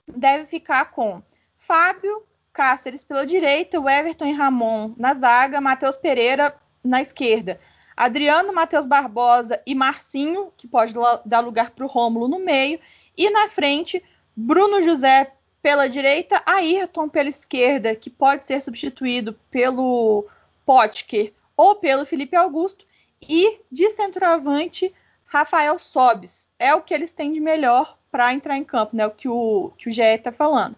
deve 0.07 0.45
ficar 0.45 0.85
com 0.91 1.21
Fábio, 1.59 2.23
Cáceres 2.53 3.03
pela 3.03 3.25
direita, 3.25 3.79
o 3.79 3.89
Everton 3.89 4.25
e 4.25 4.33
Ramon 4.33 4.93
na 4.97 5.13
zaga, 5.13 5.61
Matheus 5.61 5.95
Pereira 5.95 6.55
na 6.83 7.01
esquerda, 7.01 7.59
Adriano, 7.95 8.53
Matheus 8.53 8.85
Barbosa 8.85 9.61
e 9.65 9.75
Marcinho, 9.75 10.51
que 10.57 10.67
pode 10.67 10.93
dar 11.25 11.39
lugar 11.41 11.71
para 11.71 11.85
o 11.85 11.87
Rômulo 11.87 12.27
no 12.27 12.39
meio, 12.39 12.79
e 13.17 13.29
na 13.29 13.47
frente, 13.47 14.03
Bruno 14.35 14.81
José 14.81 15.31
pela 15.61 15.87
direita, 15.87 16.41
Ayrton 16.45 17.07
pela 17.07 17.29
esquerda, 17.29 17.95
que 17.95 18.09
pode 18.09 18.45
ser 18.45 18.61
substituído 18.61 19.37
pelo 19.51 20.25
Potker 20.65 21.33
ou 21.55 21.75
pelo 21.75 22.05
Felipe 22.05 22.35
Augusto, 22.35 22.85
e 23.21 23.59
de 23.71 23.89
centroavante, 23.91 24.91
Rafael 25.25 25.77
Sobis 25.77 26.49
é 26.57 26.73
o 26.73 26.81
que 26.81 26.93
eles 26.93 27.13
têm 27.13 27.31
de 27.31 27.39
melhor 27.39 27.97
para 28.11 28.33
entrar 28.33 28.57
em 28.57 28.63
campo, 28.63 28.95
né? 28.95 29.05
O 29.05 29.11
que 29.11 29.29
o, 29.29 29.71
que 29.77 29.89
o 29.89 29.91
GE 29.91 30.01
está 30.01 30.31
falando. 30.31 30.75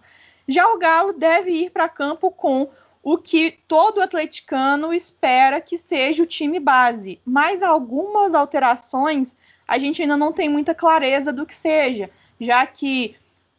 Já 0.48 0.68
o 0.68 0.78
Galo 0.78 1.14
deve 1.14 1.52
ir 1.52 1.70
para 1.72 1.90
campo 1.90 2.30
com 2.30 2.70
o 3.04 3.18
que 3.18 3.60
todo 3.68 4.02
atleticano 4.02 4.94
espera 4.94 5.60
que 5.60 5.78
seja 5.78 6.24
o 6.24 6.28
time 6.28 6.60
base, 6.60 7.20
mas 7.26 7.62
algumas 7.62 8.34
alterações 8.34 9.36
a 9.68 9.78
gente 9.78 10.02
ainda 10.02 10.16
não 10.16 10.32
tem 10.32 10.48
muita 10.48 10.74
clareza 10.74 11.32
do 11.34 11.46
que 11.46 11.54
seja, 11.54 12.10
já 12.40 12.66
que 12.66 13.16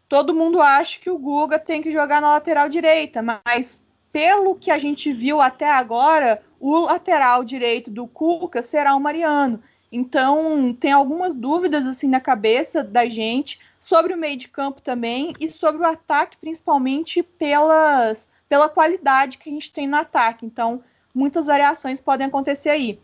todo 0.09 0.35
mundo 0.35 0.63
acha 0.63 0.99
que 0.99 1.11
o 1.11 1.19
Guga 1.19 1.59
tem 1.59 1.83
que 1.83 1.93
jogar 1.93 2.21
na 2.23 2.33
lateral 2.33 2.69
direita, 2.69 3.23
mas 3.23 3.83
pelo 4.11 4.55
que 4.55 4.71
a 4.71 4.79
gente 4.79 5.13
viu 5.13 5.41
até 5.41 5.71
agora, 5.71 6.41
o 6.61 6.79
lateral 6.79 7.45
direito 7.45 7.91
do 7.91 8.07
Cuca 8.07 8.63
será 8.63 8.95
o 8.95 9.01
Mariano. 9.01 9.61
Então, 9.91 10.73
tem 10.73 10.93
algumas 10.93 11.35
dúvidas 11.35 11.87
assim 11.87 12.09
na 12.09 12.21
cabeça 12.21 12.83
da 12.83 13.07
gente 13.07 13.59
sobre 13.83 14.15
o 14.15 14.17
meio 14.17 14.37
de 14.37 14.49
campo 14.49 14.81
também 14.81 15.33
e 15.39 15.51
sobre 15.51 15.83
o 15.83 15.87
ataque, 15.87 16.37
principalmente 16.37 17.23
pelas, 17.23 18.29
pela 18.49 18.69
qualidade 18.69 19.39
que 19.39 19.49
a 19.49 19.53
gente 19.53 19.73
tem 19.73 19.87
no 19.87 19.97
ataque. 19.97 20.47
Então, 20.47 20.83
muitas 21.15 21.47
variações 21.47 22.01
podem 22.01 22.27
acontecer 22.27 22.71
aí. 22.71 23.01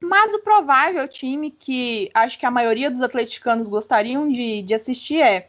Mas 0.00 0.34
o 0.34 0.40
provável 0.40 1.08
time 1.08 1.50
que 1.50 2.10
acho 2.12 2.38
que 2.38 2.46
a 2.46 2.50
maioria 2.50 2.90
dos 2.90 3.02
atleticanos 3.02 3.68
gostariam 3.68 4.30
de, 4.30 4.62
de 4.62 4.74
assistir 4.74 5.20
é 5.20 5.48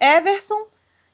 Everson, 0.00 0.66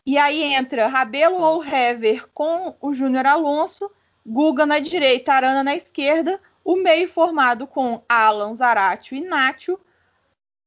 e 0.05 0.19
aí 0.19 0.43
entra 0.43 0.89
Rabelo 0.89 1.41
ou 1.41 1.65
Hever 1.65 2.29
com 2.35 2.77
o 2.81 2.93
Júnior 2.93 3.27
Alonso, 3.27 3.91
Guga 4.27 4.67
na 4.67 4.79
direita, 4.79 5.33
Arana 5.33 5.63
na 5.63 5.75
esquerda, 5.75 6.41
o 6.65 6.77
meio 6.77 7.09
formado 7.09 7.67
com 7.67 8.03
Alan, 8.09 8.55
Zaratio 8.57 9.17
e 9.17 9.21
Nacho. 9.21 9.79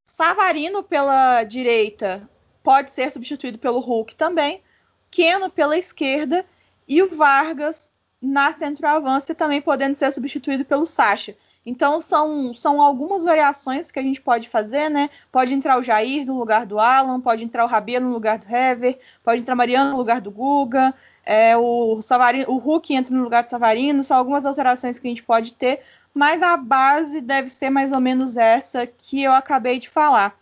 Savarino 0.06 0.84
pela 0.84 1.44
direita 1.44 2.27
pode 2.63 2.92
ser 2.92 3.12
substituído 3.12 3.58
pelo 3.58 3.80
Hulk 3.80 4.16
também. 4.16 4.62
Keno 5.10 5.50
pela 5.50 5.77
esquerda 5.77 6.46
e 6.88 7.01
o 7.01 7.10
Vargas 7.10 7.91
na 8.22 8.51
centroavância 8.53 9.36
também 9.36 9.62
podendo 9.62 9.96
ser 9.96 10.12
substituído 10.12 10.65
pelo 10.65 10.86
Sacha. 10.86 11.36
Então 11.65 12.00
são, 12.00 12.53
são 12.53 12.82
algumas 12.82 13.24
variações 13.24 13.91
que 13.91 14.00
a 14.00 14.01
gente 14.01 14.22
pode 14.22 14.50
fazer, 14.50 14.89
né? 14.89 15.10
Pode 15.32 15.53
entrar 15.53 15.77
o 15.77 15.84
Jair 15.84 16.25
no 16.25 16.38
lugar 16.38 16.65
do 16.65 16.79
Alan, 16.79 17.22
pode 17.22 17.44
entrar 17.44 17.65
o 17.65 17.67
Rabia 17.67 18.00
no 18.00 18.12
lugar 18.12 18.39
do 18.39 18.48
Hever, 18.48 18.98
pode 19.24 19.41
entrar 19.41 19.56
Mariano 19.56 19.91
no 19.91 19.98
lugar 19.98 20.22
do 20.22 20.32
Guga, 20.32 20.96
é, 21.25 21.58
o, 21.58 22.01
Savarino, 22.01 22.46
o 22.48 22.58
Hulk 22.58 22.96
entra 22.96 23.13
no 23.13 23.22
lugar 23.22 23.44
do 23.44 23.50
Savarino, 23.50 24.01
são 24.01 24.17
algumas 24.17 24.46
alterações 24.46 24.98
que 24.98 25.06
a 25.06 25.10
gente 25.10 25.24
pode 25.24 25.53
ter, 25.56 25.82
mas 26.13 26.41
a 26.41 26.56
base 26.56 27.20
deve 27.20 27.50
ser 27.50 27.70
mais 27.70 27.91
ou 27.91 28.00
menos 28.00 28.38
essa 28.38 28.88
que 28.88 29.22
eu 29.22 29.34
acabei 29.34 29.77
de 29.77 29.89
falar. 29.89 30.39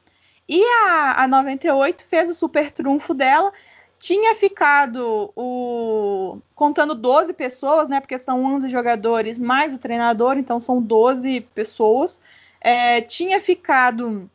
E 0.48 0.64
a, 0.64 1.24
a 1.24 1.28
98 1.28 2.06
fez 2.06 2.30
o 2.30 2.36
super 2.36 2.70
trunfo 2.70 3.16
dela, 3.16 3.52
tinha 4.00 4.36
ficado 4.36 5.32
o 5.36 6.40
contando 6.54 6.96
12 6.96 7.34
pessoas, 7.34 7.90
né? 7.90 8.00
Porque 8.00 8.18
são 8.18 8.44
11 8.56 8.70
jogadores 8.70 9.40
mais 9.40 9.74
o 9.74 9.80
treinador, 9.80 10.38
então 10.38 10.60
são 10.60 10.82
12 10.82 11.42
pessoas. 11.54 12.20
É, 12.62 13.02
tinha 13.02 13.40
ficado 13.40 14.30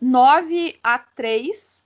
9 0.00 0.78
a 0.82 0.98
3 0.98 1.78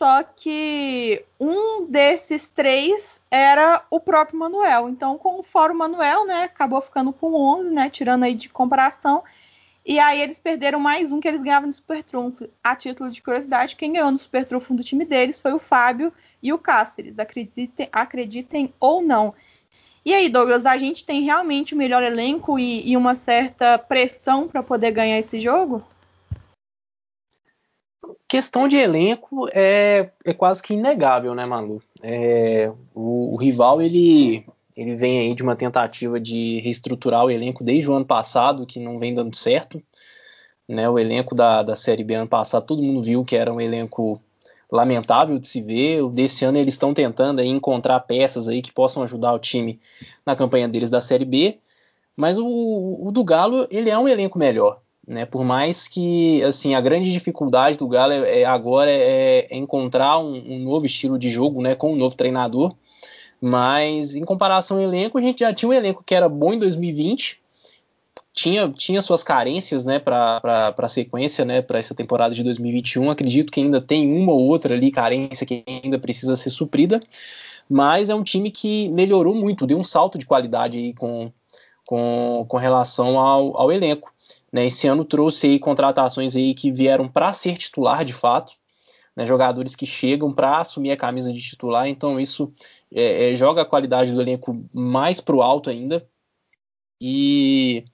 só 0.00 0.22
que 0.22 1.24
um 1.38 1.86
desses 1.86 2.48
três 2.48 3.22
era 3.30 3.82
o 3.90 3.98
próprio 3.98 4.38
Manuel. 4.38 4.90
Então, 4.90 5.16
com 5.16 5.40
o 5.40 5.42
Fórum 5.42 5.74
Manuel, 5.74 6.26
né, 6.26 6.44
acabou 6.44 6.82
ficando 6.82 7.14
com 7.14 7.34
11, 7.34 7.70
né, 7.70 7.88
tirando 7.88 8.24
aí 8.24 8.34
de 8.34 8.50
comparação. 8.50 9.22
E 9.84 9.98
aí 9.98 10.20
eles 10.20 10.38
perderam 10.38 10.78
mais 10.78 11.12
um 11.12 11.20
que 11.20 11.28
eles 11.28 11.42
ganhavam 11.42 11.66
no 11.66 11.72
Super 11.72 12.04
Trunfo. 12.04 12.48
A 12.62 12.76
título 12.76 13.10
de 13.10 13.22
curiosidade, 13.22 13.76
quem 13.76 13.92
ganhou 13.92 14.10
no 14.10 14.18
Super 14.18 14.44
Trunfo 14.44 14.74
do 14.74 14.84
time 14.84 15.04
deles 15.04 15.40
foi 15.40 15.52
o 15.52 15.58
Fábio 15.58 16.12
e 16.42 16.52
o 16.52 16.58
Cáceres. 16.58 17.18
Acreditem, 17.18 17.88
acreditem 17.90 18.74
ou 18.78 19.02
não. 19.02 19.34
E 20.04 20.14
aí, 20.14 20.28
Douglas, 20.28 20.64
a 20.64 20.76
gente 20.78 21.04
tem 21.04 21.22
realmente 21.22 21.74
o 21.74 21.76
melhor 21.76 22.02
elenco 22.02 22.58
e, 22.58 22.90
e 22.90 22.96
uma 22.96 23.14
certa 23.14 23.78
pressão 23.78 24.48
para 24.48 24.62
poder 24.62 24.92
ganhar 24.92 25.18
esse 25.18 25.40
jogo? 25.40 25.82
Questão 28.26 28.66
de 28.66 28.76
elenco 28.76 29.48
é, 29.52 30.10
é 30.24 30.32
quase 30.32 30.62
que 30.62 30.74
inegável, 30.74 31.34
né, 31.34 31.44
Malu? 31.44 31.82
É, 32.02 32.72
o, 32.94 33.34
o, 33.34 33.36
rival 33.36 33.82
ele, 33.82 34.46
ele 34.80 34.96
vem 34.96 35.18
aí 35.18 35.34
de 35.34 35.42
uma 35.42 35.54
tentativa 35.54 36.18
de 36.18 36.58
reestruturar 36.60 37.26
o 37.26 37.30
elenco 37.30 37.62
desde 37.62 37.90
o 37.90 37.92
ano 37.92 38.06
passado, 38.06 38.64
que 38.64 38.80
não 38.80 38.98
vem 38.98 39.12
dando 39.12 39.36
certo. 39.36 39.82
Né, 40.66 40.88
o 40.88 40.98
elenco 40.98 41.34
da, 41.34 41.62
da 41.62 41.76
Série 41.76 42.02
B 42.02 42.14
ano 42.14 42.26
passado, 42.26 42.64
todo 42.64 42.82
mundo 42.82 43.02
viu 43.02 43.22
que 43.22 43.36
era 43.36 43.52
um 43.52 43.60
elenco 43.60 44.18
lamentável 44.72 45.38
de 45.38 45.46
se 45.46 45.60
ver. 45.60 46.08
Desse 46.08 46.46
ano 46.46 46.56
eles 46.56 46.74
estão 46.74 46.94
tentando 46.94 47.40
aí 47.40 47.48
encontrar 47.48 48.00
peças 48.00 48.48
aí 48.48 48.62
que 48.62 48.72
possam 48.72 49.02
ajudar 49.02 49.34
o 49.34 49.38
time 49.38 49.78
na 50.24 50.34
campanha 50.34 50.66
deles 50.66 50.88
da 50.88 51.00
Série 51.00 51.26
B. 51.26 51.58
Mas 52.16 52.38
o, 52.38 52.46
o 52.46 53.10
do 53.12 53.22
Galo, 53.22 53.66
ele 53.70 53.90
é 53.90 53.98
um 53.98 54.08
elenco 54.08 54.38
melhor. 54.38 54.80
Né? 55.06 55.26
Por 55.26 55.44
mais 55.44 55.88
que 55.88 56.42
assim 56.42 56.74
a 56.74 56.80
grande 56.80 57.12
dificuldade 57.12 57.76
do 57.76 57.86
Galo 57.86 58.12
é, 58.12 58.40
é 58.40 58.44
agora 58.46 58.90
é, 58.90 59.46
é 59.50 59.56
encontrar 59.58 60.18
um, 60.18 60.36
um, 60.36 60.58
novo 60.60 60.86
estilo 60.86 61.18
de 61.18 61.28
jogo 61.28 61.60
né, 61.60 61.74
com 61.74 61.92
um 61.92 61.96
novo 61.96 62.16
treinador. 62.16 62.74
Mas 63.40 64.14
em 64.14 64.24
comparação 64.24 64.76
ao 64.76 64.82
elenco, 64.82 65.16
a 65.16 65.20
gente 65.20 65.40
já 65.40 65.52
tinha 65.52 65.68
um 65.68 65.72
elenco 65.72 66.04
que 66.04 66.14
era 66.14 66.28
bom 66.28 66.52
em 66.52 66.58
2020, 66.58 67.40
tinha, 68.32 68.68
tinha 68.70 69.02
suas 69.02 69.22
carências 69.22 69.84
né, 69.84 69.98
para 69.98 70.74
a 70.76 70.88
sequência, 70.88 71.44
né, 71.44 71.62
para 71.62 71.78
essa 71.78 71.94
temporada 71.94 72.34
de 72.34 72.42
2021. 72.44 73.10
Acredito 73.10 73.50
que 73.50 73.60
ainda 73.60 73.80
tem 73.80 74.12
uma 74.12 74.32
ou 74.32 74.40
outra 74.40 74.74
ali 74.74 74.90
carência 74.90 75.46
que 75.46 75.64
ainda 75.66 75.98
precisa 75.98 76.36
ser 76.36 76.50
suprida, 76.50 77.02
mas 77.68 78.08
é 78.08 78.14
um 78.14 78.22
time 78.22 78.50
que 78.50 78.88
melhorou 78.90 79.34
muito, 79.34 79.66
deu 79.66 79.78
um 79.78 79.84
salto 79.84 80.18
de 80.18 80.26
qualidade 80.26 80.78
aí 80.78 80.94
com, 80.94 81.32
com, 81.84 82.44
com 82.48 82.56
relação 82.56 83.18
ao, 83.18 83.56
ao 83.56 83.72
elenco. 83.72 84.12
Né? 84.52 84.66
Esse 84.66 84.86
ano 84.86 85.04
trouxe 85.04 85.46
aí 85.46 85.58
contratações 85.58 86.36
aí 86.36 86.54
que 86.54 86.70
vieram 86.70 87.08
para 87.08 87.32
ser 87.32 87.56
titular 87.56 88.04
de 88.04 88.12
fato, 88.12 88.52
né? 89.16 89.26
jogadores 89.26 89.74
que 89.74 89.86
chegam 89.86 90.32
para 90.32 90.58
assumir 90.58 90.92
a 90.92 90.96
camisa 90.96 91.32
de 91.32 91.40
titular, 91.40 91.88
então 91.88 92.18
isso 92.18 92.52
é, 92.92 93.32
é, 93.32 93.36
joga 93.36 93.62
a 93.62 93.66
qualidade 93.66 94.12
do 94.12 94.20
elenco 94.20 94.64
mais 94.72 95.20
para 95.20 95.36
o 95.36 95.42
alto 95.42 95.70
ainda. 95.70 96.06
E, 97.00 97.84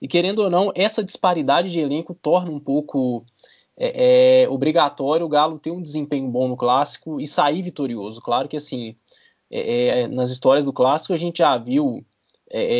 e, 0.00 0.08
querendo 0.08 0.40
ou 0.40 0.50
não, 0.50 0.72
essa 0.74 1.04
disparidade 1.04 1.70
de 1.70 1.78
elenco 1.78 2.14
torna 2.14 2.50
um 2.50 2.58
pouco 2.58 3.24
é, 3.76 4.42
é, 4.42 4.48
obrigatório 4.48 5.26
o 5.26 5.28
Galo 5.28 5.58
ter 5.58 5.70
um 5.70 5.82
desempenho 5.82 6.28
bom 6.28 6.48
no 6.48 6.56
clássico 6.56 7.20
e 7.20 7.26
sair 7.26 7.62
vitorioso. 7.62 8.20
Claro 8.20 8.48
que 8.48 8.56
assim, 8.56 8.96
é, 9.50 10.00
é, 10.00 10.08
nas 10.08 10.30
histórias 10.30 10.64
do 10.64 10.72
clássico 10.72 11.12
a 11.12 11.16
gente 11.16 11.38
já 11.38 11.56
viu 11.56 12.04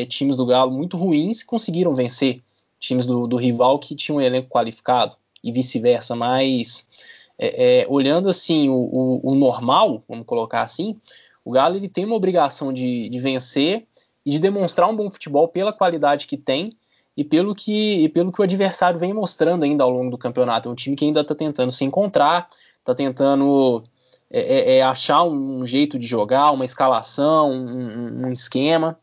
times 0.09 0.37
do 0.37 0.47
Galo 0.47 0.71
muito 0.71 0.97
ruins 0.97 1.43
que 1.43 1.49
conseguiram 1.49 1.93
vencer 1.93 2.41
times 2.79 3.05
do, 3.05 3.27
do 3.27 3.37
rival 3.37 3.79
que 3.79 3.97
tinham 3.97 4.19
um 4.19 4.21
elenco 4.21 4.49
qualificado 4.49 5.17
e 5.43 5.53
vice-versa, 5.53 6.15
mas 6.15 6.89
é, 7.39 7.83
é, 7.83 7.87
olhando 7.89 8.29
assim 8.29 8.69
o, 8.69 8.75
o, 8.75 9.31
o, 9.33 9.35
normal, 9.35 10.03
vamos 10.09 10.27
colocar 10.27 10.63
assim, 10.63 10.99
o 11.47 11.53
Galo 11.53 11.77
ele 11.77 11.89
tem 11.89 12.05
uma 12.05 12.17
obrigação 12.17 12.73
de, 12.73 13.09
de, 13.09 13.21
vencer 13.21 13.87
e 14.25 14.33
de 14.33 14.41
demonstrar 14.41 14.91
um 14.91 14.97
bom 14.97 15.09
futebol 15.09 15.47
pela 15.47 15.73
qualidade 15.73 16.27
que 16.27 16.37
tem 16.37 16.77
e 17.17 17.23
pelo 17.23 17.55
que, 17.55 18.03
e 18.03 18.09
pelo 18.09 18.33
que 18.33 18.41
o 18.41 18.43
adversário 18.43 18.99
vem 18.99 19.15
mostrando 19.15 19.63
ainda 19.63 19.85
ao 19.85 19.91
longo 19.91 20.11
do 20.11 20.19
campeonato. 20.19 20.69
É 20.69 20.73
um 20.73 20.75
time 20.75 20.97
que 20.97 21.05
ainda 21.05 21.21
está 21.21 21.37
tentando 21.37 21.71
se 21.71 21.85
encontrar, 21.85 22.49
está 22.81 22.97
tentando 22.97 23.85
é, 24.29 24.41
é, 24.41 24.77
é, 24.79 24.83
achar 24.83 25.23
um 25.23 25.65
jeito 25.65 26.01
de 26.01 26.07
jogar, 26.09 26.51
uma 26.51 26.65
escalação, 26.65 27.53
um, 27.53 28.27
um 28.27 28.29
esquema. 28.29 28.99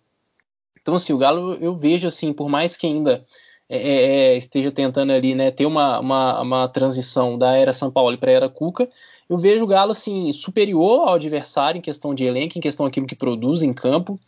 Então, 0.81 0.95
assim, 0.95 1.13
o 1.13 1.17
Galo 1.17 1.53
eu 1.61 1.77
vejo 1.77 2.07
assim, 2.07 2.33
por 2.33 2.49
mais 2.49 2.75
que 2.75 2.85
ainda 2.85 3.23
é, 3.69 3.77
é, 3.77 4.33
é, 4.33 4.37
esteja 4.37 4.69
tentando 4.69 5.13
ali, 5.13 5.33
né, 5.33 5.49
ter 5.49 5.65
uma, 5.65 5.97
uma, 6.01 6.41
uma 6.41 6.67
transição 6.67 7.37
da 7.37 7.55
era 7.55 7.71
São 7.71 7.89
Paulo 7.89 8.17
para 8.17 8.31
a 8.31 8.33
era 8.33 8.49
Cuca, 8.49 8.89
eu 9.33 9.37
vejo 9.37 9.63
o 9.63 9.67
Galo 9.67 9.93
assim 9.93 10.31
superior 10.31 11.07
ao 11.07 11.15
adversário 11.15 11.79
em 11.79 11.81
questão 11.81 12.13
de 12.13 12.23
elenco, 12.23 12.55
em 12.55 12.61
questão 12.61 12.85
daquilo 12.85 13.07
que 13.07 13.15
produz 13.15 13.63
em 13.63 13.73
campo. 13.73 14.19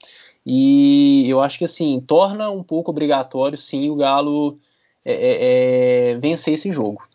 E 0.43 1.29
eu 1.29 1.39
acho 1.41 1.59
que 1.59 1.65
assim 1.65 2.01
torna 2.01 2.49
um 2.49 2.63
pouco 2.63 2.89
obrigatório, 2.89 3.55
sim, 3.55 3.89
o 3.91 3.95
Galo 3.95 4.57
é, 5.03 5.13
é, 5.13 6.11
é 6.11 6.17
vencer 6.17 6.55
esse 6.55 6.71
jogo. 6.71 7.07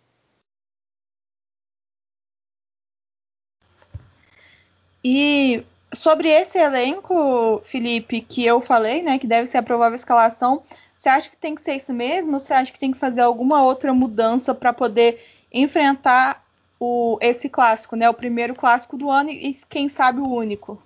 E 5.02 5.64
sobre 5.92 6.28
esse 6.28 6.58
elenco, 6.58 7.60
Felipe, 7.64 8.20
que 8.20 8.46
eu 8.46 8.60
falei, 8.60 9.02
né, 9.02 9.18
que 9.18 9.26
deve 9.26 9.48
ser 9.48 9.58
a 9.58 9.62
provável 9.62 9.96
escalação, 9.96 10.62
você 10.96 11.08
acha 11.08 11.28
que 11.28 11.36
tem 11.36 11.56
que 11.56 11.62
ser 11.62 11.74
isso 11.74 11.92
mesmo? 11.92 12.38
Você 12.38 12.52
acha 12.52 12.70
que 12.70 12.78
tem 12.78 12.92
que 12.92 12.98
fazer 12.98 13.22
alguma 13.22 13.64
outra 13.64 13.92
mudança 13.92 14.54
para 14.54 14.72
poder 14.72 15.20
enfrentar 15.52 16.44
o, 16.80 17.18
esse 17.20 17.48
clássico, 17.48 17.94
né? 17.94 18.08
O 18.08 18.14
primeiro 18.14 18.54
clássico 18.54 18.96
do 18.96 19.10
ano 19.10 19.30
e 19.30 19.54
quem 19.68 19.88
sabe 19.88 20.20
o 20.20 20.28
único? 20.28 20.82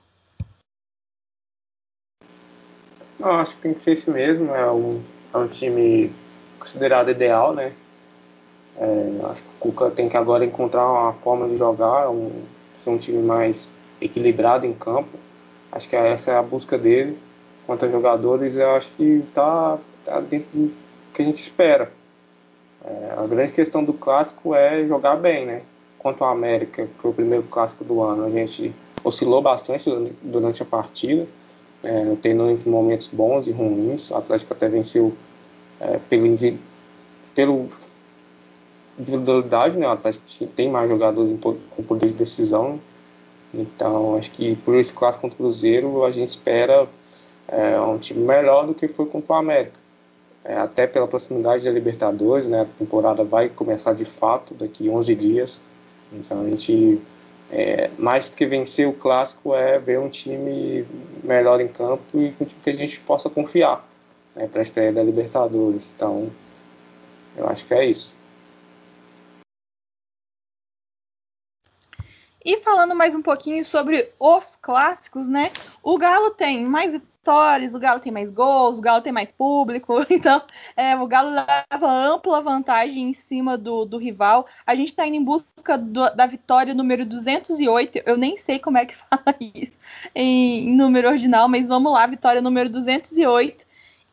Acho 3.23 3.55
que 3.55 3.63
tem 3.63 3.75
que 3.75 3.81
ser 3.81 3.93
isso 3.93 4.11
mesmo. 4.11 4.53
É 4.53 4.71
um, 4.71 5.01
é 5.33 5.39
um 5.39 5.47
time 5.47 6.13
considerado 6.59 7.11
ideal, 7.11 7.55
né? 7.55 7.73
É, 8.77 9.21
acho 9.31 9.41
que 9.41 9.49
o 9.49 9.59
Cuca 9.61 9.91
tem 9.91 10.09
que 10.09 10.17
agora 10.17 10.45
encontrar 10.45 10.91
uma 10.91 11.13
forma 11.13 11.49
de 11.49 11.57
jogar, 11.57 12.11
um, 12.11 12.43
ser 12.83 12.91
um 12.91 12.99
time 12.99 13.23
mais 13.23 13.71
equilibrado 14.01 14.67
em 14.67 14.75
campo. 14.75 15.17
Acho 15.71 15.89
que 15.89 15.95
essa 15.95 16.33
é 16.33 16.37
a 16.37 16.43
busca 16.43 16.77
dele. 16.77 17.17
Quanto 17.67 17.85
a 17.85 17.89
jogadores, 17.89 18.57
eu 18.57 18.73
acho 18.73 18.91
que 18.93 19.25
está 19.29 19.79
está 20.01 20.21
dentro 20.21 20.49
do 20.53 20.73
que 21.15 21.23
a 21.23 21.25
gente 21.25 21.41
espera. 21.41 21.91
É, 22.85 23.15
a 23.17 23.27
grande 23.27 23.53
questão 23.53 23.83
do 23.83 23.95
clássico 23.95 24.55
é 24.55 24.87
jogar 24.87 25.17
bem, 25.17 25.47
né? 25.47 25.63
Quanto 26.05 26.23
ao 26.23 26.31
América, 26.31 26.87
que 26.87 26.93
foi 26.99 27.11
o 27.11 27.15
primeiro 27.15 27.45
clássico 27.45 27.83
do 27.83 28.03
ano, 28.03 28.27
a 28.27 28.31
gente 28.31 28.75
oscilou 29.03 29.41
bastante 29.41 29.89
durante 30.23 30.63
a 30.63 30.67
partida, 30.67 31.27
é, 31.83 32.15
tendo 32.21 32.51
entre 32.51 32.69
momentos 32.69 33.09
bons 33.09 33.49
e 33.49 33.53
ruins. 33.53 34.11
O 34.11 34.17
Atlético 34.17 34.53
até 34.53 34.69
venceu 34.69 35.15
é, 35.81 35.99
pelo, 35.99 36.59
pelo 37.35 37.69
individualidade, 38.99 39.79
né? 39.79 39.87
O 39.87 39.93
Atlético 39.93 40.47
tem 40.49 40.71
mais 40.71 40.91
jogadores 40.91 41.35
com 41.41 41.83
poder 41.83 42.09
de 42.09 42.13
decisão. 42.13 42.79
Então, 43.55 44.17
acho 44.17 44.31
que 44.33 44.57
por 44.57 44.75
esse 44.75 44.93
clássico 44.93 45.23
contra 45.23 45.37
o 45.37 45.39
Cruzeiro, 45.39 46.05
a 46.05 46.11
gente 46.11 46.29
espera 46.29 46.87
é, 47.49 47.81
um 47.81 47.97
time 47.97 48.21
melhor 48.21 48.67
do 48.67 48.75
que 48.75 48.89
foi 48.89 49.07
contra 49.07 49.33
o 49.33 49.37
América 49.37 49.81
é, 50.45 50.55
até 50.57 50.87
pela 50.87 51.09
proximidade 51.09 51.65
da 51.65 51.71
Libertadores, 51.71 52.47
né, 52.47 52.61
a 52.61 52.65
temporada 52.67 53.25
vai 53.25 53.49
começar 53.49 53.95
de 53.95 54.05
fato 54.05 54.53
daqui 54.55 54.91
11 54.91 55.15
dias, 55.15 55.61
então 56.19 56.41
a 56.41 56.49
gente, 56.49 57.01
é, 57.51 57.91
mais 57.99 58.29
que 58.29 58.47
vencer 58.47 58.87
o 58.87 58.93
clássico, 58.93 59.55
é 59.55 59.79
ver 59.79 59.99
um 59.99 60.09
time 60.09 60.87
melhor 61.23 61.61
em 61.61 61.69
campo 61.69 62.03
e 62.15 62.35
um 62.41 62.45
time 62.45 62.61
que 62.63 62.71
a 62.71 62.75
gente 62.75 63.01
possa 63.01 63.29
confiar 63.29 63.87
né, 64.35 64.47
para 64.47 64.61
a 64.61 64.63
estreia 64.63 64.93
da 64.93 65.03
Libertadores. 65.03 65.93
Então, 65.95 66.31
eu 67.37 67.47
acho 67.49 67.65
que 67.65 67.75
é 67.75 67.85
isso. 67.85 68.15
E 72.45 72.59
falando 72.59 72.95
mais 72.95 73.15
um 73.15 73.23
pouquinho 73.23 73.65
sobre 73.65 74.13
os 74.21 74.55
clássicos, 74.57 75.31
né? 75.31 75.51
O 75.83 75.97
Galo 75.97 76.31
tem 76.31 76.63
mais 76.63 76.93
vitórias, 76.93 77.75
o 77.75 77.79
Galo 77.79 78.01
tem 78.01 78.13
mais 78.13 78.31
gols, 78.31 78.79
o 78.79 78.83
Galo 78.83 79.01
tem 79.01 79.13
mais 79.13 79.33
público, 79.33 79.95
então 80.11 80.43
é, 80.77 80.95
o 80.95 81.07
Galo 81.07 81.31
leva 81.31 81.91
ampla 81.91 82.43
vantagem 82.43 83.09
em 83.09 83.15
cima 83.15 83.57
do, 83.57 83.87
do 83.87 83.97
rival. 83.97 84.47
A 84.67 84.75
gente 84.75 84.89
está 84.89 85.07
indo 85.07 85.17
em 85.17 85.25
busca 85.25 85.79
do, 85.79 86.15
da 86.15 86.27
vitória 86.27 86.75
número 86.75 87.07
208, 87.07 88.03
eu 88.05 88.19
nem 88.19 88.37
sei 88.37 88.59
como 88.59 88.77
é 88.77 88.85
que 88.85 88.95
fala 89.09 89.35
isso 89.41 89.73
em, 90.15 90.69
em 90.69 90.77
número 90.77 91.09
original, 91.09 91.49
mas 91.49 91.67
vamos 91.67 91.93
lá, 91.95 92.07
vitória 92.07 92.43
número 92.43 92.69
208. 92.69 93.65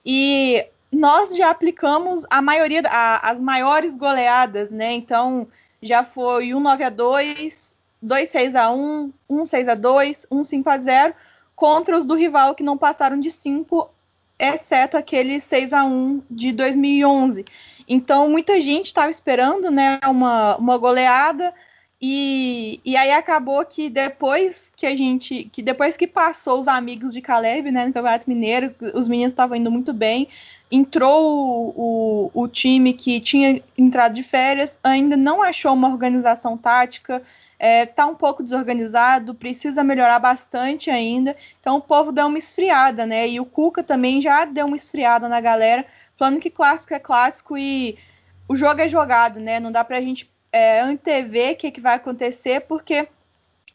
E 0.06 0.65
nós 0.89 1.36
já 1.36 1.50
aplicamos 1.50 2.26
a 2.30 2.41
maioria, 2.41 2.82
a, 2.88 3.30
as 3.30 3.41
maiores 3.41 3.94
goleadas, 3.98 4.72
né? 4.72 4.94
Então 4.94 5.50
já 5.82 6.06
foi 6.06 6.54
1 6.54 6.60
9 6.62 6.84
a 6.86 6.89
2 6.89 7.71
2 8.02 8.30
6 8.30 8.56
a 8.56 8.72
1, 8.72 9.12
1 9.30 9.46
6 9.46 9.68
a 9.68 9.76
2, 9.76 10.28
1 10.32 10.44
5 10.44 10.70
a 10.70 10.78
0 10.78 11.14
contra 11.56 11.98
os 11.98 12.06
do 12.06 12.16
rival 12.16 12.56
que 12.56 12.64
não 12.64 12.78
passaram 12.78 13.20
de 13.20 13.30
5, 13.30 13.90
exceto 14.40 14.98
aquele 14.98 15.40
6 15.40 15.74
a 15.74 15.84
1 15.84 16.24
de 16.30 16.52
2011. 16.52 17.46
Então 17.88 18.30
muita 18.30 18.60
gente 18.60 18.86
estava 18.86 19.12
esperando, 19.12 19.70
né, 19.70 20.00
uma, 20.08 20.56
uma 20.58 20.78
goleada 20.78 21.54
e, 22.02 22.82
e 22.84 22.98
aí 22.98 23.12
acabou 23.12 23.64
que 23.64 23.88
depois 23.88 24.74
que 24.76 24.88
a 24.88 24.96
gente, 24.96 25.44
que 25.52 25.62
depois 25.62 25.96
que 25.96 26.08
passou 26.08 26.60
os 26.60 26.68
amigos 26.68 27.14
de 27.14 27.22
Caleb, 27.22 27.70
né, 27.70 27.86
no 27.86 27.94
Campeonato 27.94 28.28
Mineiro, 28.28 28.74
os 28.96 29.08
meninos 29.08 29.34
estavam 29.34 29.56
indo 29.56 29.70
muito 29.70 29.94
bem, 29.94 30.28
entrou 30.72 31.74
o, 31.76 32.32
o, 32.34 32.48
time 32.48 32.94
que 32.94 33.20
tinha 33.20 33.62
entrado 33.78 34.14
de 34.14 34.24
férias, 34.24 34.80
ainda 34.82 35.18
não 35.18 35.42
achou 35.42 35.74
uma 35.74 35.90
organização 35.90 36.58
tática, 36.58 37.16
está 37.16 37.26
é, 37.60 37.86
tá 37.86 38.06
um 38.06 38.16
pouco 38.16 38.42
desorganizado, 38.42 39.36
precisa 39.36 39.84
melhorar 39.84 40.20
bastante 40.20 40.90
ainda. 40.90 41.36
Então 41.60 41.78
o 41.78 41.82
povo 41.82 42.12
deu 42.12 42.28
uma 42.28 42.38
esfriada, 42.38 43.06
né? 43.06 43.28
E 43.28 43.40
o 43.40 43.46
Cuca 43.46 43.84
também 43.84 44.22
já 44.22 44.46
deu 44.46 44.66
uma 44.66 44.78
esfriada 44.78 45.28
na 45.28 45.42
galera, 45.42 45.86
falando 46.18 46.40
que 46.40 46.50
clássico 46.50 46.94
é 46.94 47.00
clássico 47.00 47.58
e 47.58 47.98
o 48.48 48.56
jogo 48.56 48.80
é 48.80 48.88
jogado, 48.88 49.40
né? 49.40 49.60
Não 49.60 49.72
dá 49.72 49.84
pra 49.84 50.00
gente 50.00 50.32
é, 50.52 50.80
antever 50.80 51.54
o 51.54 51.56
que, 51.58 51.72
que 51.72 51.82
vai 51.82 51.96
acontecer, 51.96 52.62
porque 52.62 53.08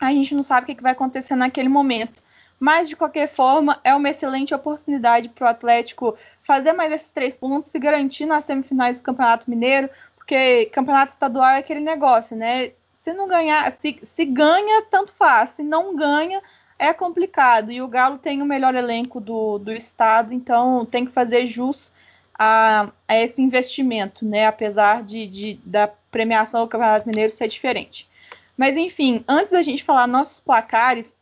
a 0.00 0.10
gente 0.12 0.34
não 0.34 0.42
sabe 0.42 0.64
o 0.64 0.66
que, 0.66 0.74
que 0.74 0.82
vai 0.82 0.92
acontecer 0.92 1.36
naquele 1.36 1.68
momento. 1.68 2.24
Mas, 2.58 2.88
de 2.88 2.96
qualquer 2.96 3.28
forma, 3.28 3.78
é 3.84 3.94
uma 3.94 4.08
excelente 4.08 4.54
oportunidade 4.54 5.28
para 5.28 5.46
o 5.46 5.48
Atlético 5.48 6.16
fazer 6.46 6.72
mais 6.72 6.92
esses 6.92 7.10
três 7.10 7.36
pontos, 7.36 7.70
se 7.70 7.78
garantir 7.78 8.26
nas 8.26 8.44
semifinais 8.44 9.00
do 9.00 9.04
Campeonato 9.04 9.50
Mineiro, 9.50 9.90
porque 10.14 10.66
campeonato 10.66 11.12
estadual 11.12 11.50
é 11.50 11.58
aquele 11.58 11.80
negócio, 11.80 12.36
né? 12.36 12.72
se 13.06 13.12
não 13.12 13.28
ganhar, 13.28 13.72
se, 13.80 14.00
se 14.02 14.24
ganha, 14.24 14.82
tanto 14.90 15.12
faz. 15.12 15.50
Se 15.50 15.62
não 15.62 15.94
ganha, 15.94 16.42
é 16.76 16.92
complicado. 16.92 17.70
E 17.70 17.80
o 17.80 17.86
Galo 17.86 18.18
tem 18.18 18.42
o 18.42 18.44
melhor 18.44 18.74
elenco 18.74 19.20
do, 19.20 19.58
do 19.58 19.72
estado, 19.72 20.34
então 20.34 20.84
tem 20.84 21.06
que 21.06 21.12
fazer 21.12 21.46
jus 21.46 21.92
a, 22.36 22.90
a 23.06 23.16
esse 23.16 23.40
investimento, 23.40 24.26
né? 24.26 24.46
Apesar 24.46 25.04
de, 25.04 25.24
de, 25.28 25.60
da 25.64 25.86
premiação 26.10 26.64
do 26.64 26.68
Campeonato 26.68 27.08
Mineiro 27.08 27.30
ser 27.30 27.46
diferente. 27.46 28.08
Mas 28.56 28.76
enfim, 28.76 29.24
antes 29.28 29.52
da 29.52 29.62
gente 29.62 29.84
falar 29.84 30.08
nossos 30.08 30.40
placares, 30.40 31.14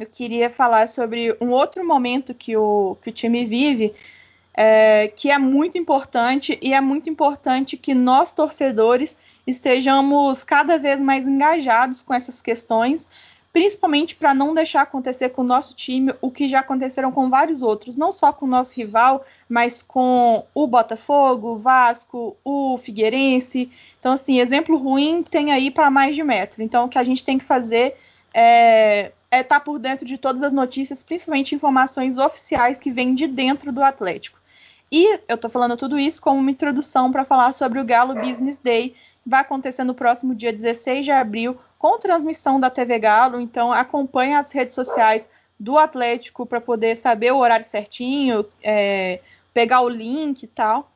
eu 0.00 0.06
queria 0.06 0.50
falar 0.50 0.88
sobre 0.88 1.36
um 1.40 1.50
outro 1.50 1.86
momento 1.86 2.34
que 2.34 2.56
o, 2.56 2.96
que 3.00 3.10
o 3.10 3.12
time 3.12 3.44
vive, 3.44 3.94
é, 4.54 5.08
que 5.08 5.30
é 5.30 5.38
muito 5.38 5.78
importante, 5.78 6.58
e 6.60 6.72
é 6.74 6.80
muito 6.80 7.08
importante 7.08 7.76
que 7.76 7.94
nós, 7.94 8.32
torcedores, 8.32 9.16
estejamos 9.46 10.44
cada 10.44 10.78
vez 10.78 11.00
mais 11.00 11.26
engajados 11.26 12.02
com 12.02 12.14
essas 12.14 12.40
questões, 12.40 13.08
principalmente 13.52 14.14
para 14.14 14.32
não 14.32 14.54
deixar 14.54 14.82
acontecer 14.82 15.28
com 15.30 15.42
o 15.42 15.44
nosso 15.44 15.74
time 15.74 16.14
o 16.22 16.30
que 16.30 16.48
já 16.48 16.60
aconteceram 16.60 17.12
com 17.12 17.28
vários 17.28 17.60
outros, 17.60 17.96
não 17.96 18.10
só 18.10 18.32
com 18.32 18.46
o 18.46 18.48
nosso 18.48 18.72
rival, 18.74 19.24
mas 19.48 19.82
com 19.82 20.44
o 20.54 20.66
Botafogo, 20.66 21.48
o 21.48 21.58
Vasco, 21.58 22.36
o 22.42 22.78
Figueirense. 22.78 23.70
Então, 24.00 24.12
assim, 24.12 24.40
exemplo 24.40 24.76
ruim 24.78 25.22
tem 25.22 25.52
aí 25.52 25.70
para 25.70 25.90
mais 25.90 26.14
de 26.14 26.22
metro. 26.22 26.62
Então, 26.62 26.86
o 26.86 26.88
que 26.88 26.98
a 26.98 27.04
gente 27.04 27.24
tem 27.24 27.36
que 27.36 27.44
fazer 27.44 27.96
é 28.32 29.12
estar 29.30 29.44
tá 29.44 29.60
por 29.60 29.78
dentro 29.78 30.06
de 30.06 30.16
todas 30.16 30.42
as 30.42 30.52
notícias, 30.52 31.02
principalmente 31.02 31.54
informações 31.54 32.16
oficiais 32.16 32.80
que 32.80 32.90
vêm 32.90 33.14
de 33.14 33.26
dentro 33.26 33.70
do 33.70 33.82
Atlético. 33.82 34.41
E 34.92 35.18
eu 35.26 35.36
estou 35.36 35.50
falando 35.50 35.74
tudo 35.74 35.98
isso 35.98 36.20
como 36.20 36.38
uma 36.38 36.50
introdução 36.50 37.10
para 37.10 37.24
falar 37.24 37.54
sobre 37.54 37.80
o 37.80 37.84
Galo 37.84 38.14
Business 38.14 38.58
Day, 38.58 38.90
que 38.90 39.30
vai 39.30 39.40
acontecer 39.40 39.84
no 39.84 39.94
próximo 39.94 40.34
dia 40.34 40.52
16 40.52 41.06
de 41.06 41.10
abril, 41.10 41.58
com 41.78 41.98
transmissão 41.98 42.60
da 42.60 42.68
TV 42.68 42.98
Galo, 42.98 43.40
então 43.40 43.72
acompanhe 43.72 44.34
as 44.34 44.52
redes 44.52 44.74
sociais 44.74 45.30
do 45.58 45.78
Atlético 45.78 46.44
para 46.44 46.60
poder 46.60 46.94
saber 46.96 47.32
o 47.32 47.38
horário 47.38 47.64
certinho, 47.64 48.44
é, 48.62 49.20
pegar 49.54 49.80
o 49.80 49.88
link 49.88 50.42
e 50.42 50.46
tal, 50.46 50.92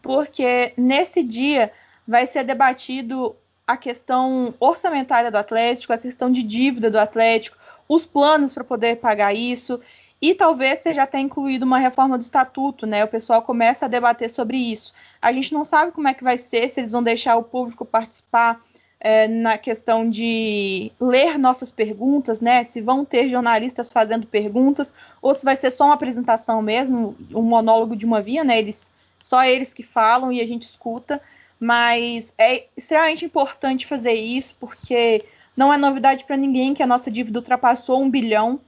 porque 0.00 0.72
nesse 0.76 1.20
dia 1.20 1.72
vai 2.06 2.28
ser 2.28 2.44
debatido 2.44 3.34
a 3.66 3.76
questão 3.76 4.54
orçamentária 4.60 5.32
do 5.32 5.38
Atlético, 5.38 5.92
a 5.92 5.98
questão 5.98 6.30
de 6.30 6.42
dívida 6.42 6.88
do 6.88 7.00
Atlético, 7.00 7.56
os 7.88 8.06
planos 8.06 8.52
para 8.52 8.62
poder 8.62 8.96
pagar 8.96 9.34
isso, 9.34 9.80
e 10.20 10.34
talvez 10.34 10.80
seja 10.80 11.02
até 11.02 11.18
incluído 11.18 11.66
uma 11.66 11.78
reforma 11.78 12.16
do 12.16 12.22
estatuto, 12.22 12.86
né? 12.86 13.04
O 13.04 13.08
pessoal 13.08 13.42
começa 13.42 13.84
a 13.84 13.88
debater 13.88 14.30
sobre 14.30 14.56
isso. 14.56 14.92
A 15.20 15.32
gente 15.32 15.52
não 15.52 15.64
sabe 15.64 15.92
como 15.92 16.08
é 16.08 16.14
que 16.14 16.24
vai 16.24 16.38
ser, 16.38 16.70
se 16.70 16.80
eles 16.80 16.92
vão 16.92 17.02
deixar 17.02 17.36
o 17.36 17.42
público 17.42 17.84
participar 17.84 18.60
é, 19.00 19.28
na 19.28 19.58
questão 19.58 20.08
de 20.08 20.90
ler 20.98 21.38
nossas 21.38 21.70
perguntas, 21.70 22.40
né? 22.40 22.64
Se 22.64 22.80
vão 22.80 23.04
ter 23.04 23.28
jornalistas 23.28 23.92
fazendo 23.92 24.26
perguntas, 24.26 24.94
ou 25.20 25.34
se 25.34 25.44
vai 25.44 25.56
ser 25.56 25.70
só 25.70 25.84
uma 25.84 25.94
apresentação 25.94 26.62
mesmo, 26.62 27.14
um 27.34 27.42
monólogo 27.42 27.94
de 27.94 28.06
uma 28.06 28.22
via, 28.22 28.42
né? 28.42 28.58
Eles, 28.58 28.82
só 29.22 29.44
eles 29.44 29.74
que 29.74 29.82
falam 29.82 30.32
e 30.32 30.40
a 30.40 30.46
gente 30.46 30.62
escuta. 30.62 31.20
Mas 31.60 32.32
é 32.38 32.64
extremamente 32.76 33.24
importante 33.24 33.86
fazer 33.86 34.14
isso, 34.14 34.56
porque 34.58 35.24
não 35.56 35.72
é 35.72 35.76
novidade 35.76 36.24
para 36.24 36.36
ninguém 36.36 36.72
que 36.72 36.82
a 36.82 36.86
nossa 36.86 37.10
dívida 37.10 37.38
ultrapassou 37.38 38.02
um 38.02 38.10
bilhão 38.10 38.58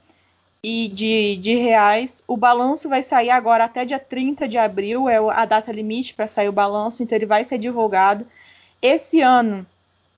e 0.68 0.88
de, 0.88 1.36
de 1.36 1.54
reais. 1.54 2.24
O 2.26 2.36
balanço 2.36 2.88
vai 2.88 3.00
sair 3.00 3.30
agora 3.30 3.62
até 3.62 3.84
dia 3.84 4.00
30 4.00 4.48
de 4.48 4.58
abril, 4.58 5.08
é 5.08 5.18
a 5.18 5.44
data 5.44 5.70
limite 5.70 6.12
para 6.12 6.26
sair 6.26 6.48
o 6.48 6.52
balanço, 6.52 7.04
então 7.04 7.14
ele 7.14 7.24
vai 7.24 7.44
ser 7.44 7.56
divulgado. 7.56 8.26
Esse 8.82 9.20
ano 9.20 9.64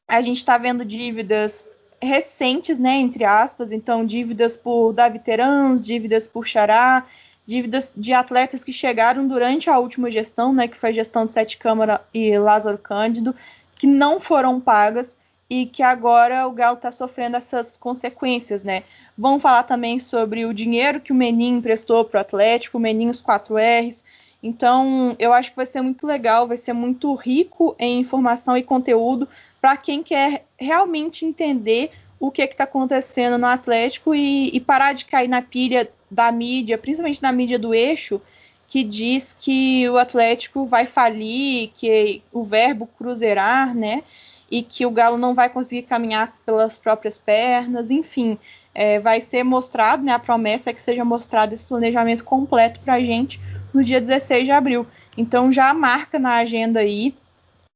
a 0.09 0.23
gente 0.23 0.39
está 0.39 0.57
vendo 0.57 0.87
dívidas 0.87 1.71
recentes, 2.01 2.79
né, 2.79 2.97
entre 2.97 3.27
aspas, 3.27 3.73
então 3.73 4.07
dívidas 4.07 4.57
por 4.57 4.95
Davi 4.95 5.19
Terans, 5.19 5.85
dívidas 5.85 6.27
por 6.27 6.47
Xará, 6.47 7.05
dívidas 7.47 7.93
de 7.95 8.15
atletas 8.15 8.65
que 8.65 8.73
chegaram 8.73 9.29
durante 9.29 9.69
a 9.69 9.79
última 9.79 10.11
gestão, 10.11 10.55
né, 10.55 10.67
que 10.67 10.79
foi 10.79 10.89
a 10.89 10.95
gestão 10.95 11.27
de 11.27 11.33
Sete 11.33 11.59
Câmara 11.59 12.01
e 12.15 12.39
Lázaro 12.39 12.79
Cândido, 12.79 13.37
que 13.77 13.87
não 13.87 14.19
foram 14.19 14.59
pagas 14.59 15.19
e 15.49 15.67
que 15.67 15.83
agora 15.83 16.47
o 16.47 16.53
Galo 16.53 16.77
está 16.77 16.93
sofrendo 16.93 17.37
essas 17.37 17.77
consequências, 17.77 18.63
né? 18.63 18.83
Vamos 19.17 19.43
falar 19.43 19.63
também 19.63 19.99
sobre 19.99 20.45
o 20.45 20.53
dinheiro 20.53 21.01
que 21.01 21.13
o 21.13 21.15
Menin 21.15 21.57
emprestou 21.57 22.05
para 22.05 22.19
o 22.19 22.21
Atlético, 22.21 22.79
o 22.79 22.81
Menin 22.81 23.09
os 23.09 23.23
4Rs, 23.23 24.05
então, 24.43 25.17
eu 25.19 25.33
acho 25.33 25.51
que 25.51 25.57
vai 25.57 25.67
ser 25.67 25.83
muito 25.83 26.07
legal, 26.07 26.47
vai 26.47 26.57
ser 26.57 26.73
muito 26.73 27.13
rico 27.15 27.75
em 27.79 28.01
informação 28.01 28.57
e 28.57 28.63
conteúdo 28.63 29.29
para 29.61 29.77
quem 29.77 30.03
quer 30.03 30.45
realmente 30.57 31.25
entender 31.27 31.91
o 32.21 32.31
que 32.31 32.43
está 32.43 32.65
acontecendo 32.65 33.37
no 33.39 33.47
Atlético 33.47 34.15
e, 34.15 34.55
e, 34.55 34.61
parar 34.61 34.93
de 34.93 35.05
cair 35.05 35.29
na 35.29 35.43
pilha 35.43 35.91
da 36.11 36.31
mídia, 36.31 36.79
principalmente 36.79 37.23
na 37.23 37.33
mídia 37.33 37.59
do 37.59 37.75
eixo, 37.75 38.21
que 38.67 38.85
diz 38.85 39.37
que 39.39 39.89
o 39.89 39.99
Atlético 39.99 40.67
vai 40.67 40.87
falir, 40.87 41.71
que 41.75 42.23
o 42.33 42.45
verbo 42.45 42.87
cruzeirar, 42.99 43.75
né? 43.75 44.03
E 44.51 44.63
que 44.63 44.87
o 44.87 44.91
Galo 44.91 45.19
não 45.19 45.35
vai 45.35 45.49
conseguir 45.49 45.83
caminhar 45.83 46.33
pelas 46.47 46.79
próprias 46.79 47.19
pernas, 47.19 47.91
enfim. 47.91 48.39
É, 48.75 48.99
vai 48.99 49.21
ser 49.21 49.43
mostrado, 49.43 50.03
né? 50.03 50.13
A 50.13 50.19
promessa 50.19 50.71
é 50.71 50.73
que 50.73 50.81
seja 50.81 51.05
mostrado 51.05 51.55
esse 51.55 51.65
planejamento 51.65 52.25
completo 52.25 52.81
para 52.81 52.95
a 52.95 53.03
gente 53.03 53.41
no 53.75 53.85
dia 53.85 54.01
16 54.01 54.45
de 54.45 54.53
abril. 54.53 54.87
Então 55.17 55.51
já 55.51 55.75
marca 55.75 56.19
na 56.19 56.35
agenda 56.37 56.81
aí, 56.81 57.15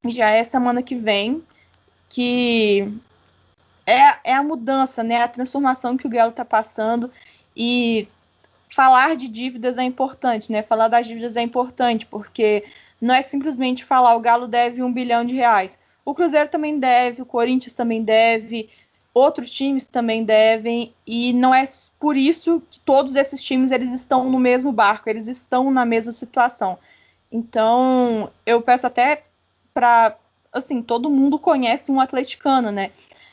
já 0.06 0.30
é 0.30 0.44
semana 0.44 0.82
que 0.82 0.94
vem, 0.94 1.42
que 2.08 2.92
é, 3.87 4.30
é 4.30 4.35
a 4.35 4.42
mudança, 4.42 5.02
né? 5.02 5.22
A 5.22 5.28
transformação 5.28 5.96
que 5.96 6.06
o 6.06 6.11
Galo 6.11 6.30
está 6.30 6.44
passando 6.44 7.11
e 7.56 8.08
falar 8.70 9.16
de 9.16 9.28
dívidas 9.28 9.76
é 9.78 9.82
importante, 9.82 10.50
né? 10.50 10.62
Falar 10.62 10.88
das 10.88 11.06
dívidas 11.06 11.37
é 11.37 11.42
importante, 11.42 12.06
porque 12.06 12.64
não 13.00 13.14
é 13.14 13.22
simplesmente 13.22 13.85
falar 13.85 14.14
o 14.14 14.20
Galo 14.20 14.46
deve 14.46 14.82
um 14.82 14.92
bilhão 14.92 15.24
de 15.24 15.35
reais. 15.35 15.76
O 16.04 16.14
Cruzeiro 16.14 16.48
também 16.48 16.78
deve, 16.78 17.22
o 17.22 17.26
Corinthians 17.26 17.74
também 17.74 18.02
deve, 18.02 18.68
outros 19.14 19.50
times 19.50 19.84
também 19.84 20.24
devem, 20.24 20.92
e 21.06 21.32
não 21.32 21.54
é 21.54 21.68
por 21.98 22.16
isso 22.16 22.62
que 22.70 22.80
todos 22.80 23.14
esses 23.14 23.42
times 23.42 23.70
eles 23.70 23.92
estão 23.92 24.28
no 24.28 24.38
mesmo 24.38 24.72
barco, 24.72 25.08
eles 25.08 25.28
estão 25.28 25.70
na 25.70 25.84
mesma 25.84 26.12
situação. 26.12 26.78
Então, 27.30 28.30
eu 28.44 28.60
peço 28.60 28.86
até 28.86 29.24
para 29.72 30.16
assim, 30.52 30.82
todo 30.82 31.08
mundo 31.08 31.38
conhece 31.38 31.90
um 31.90 31.98
atleticano, 31.98 32.70
né? 32.70 32.90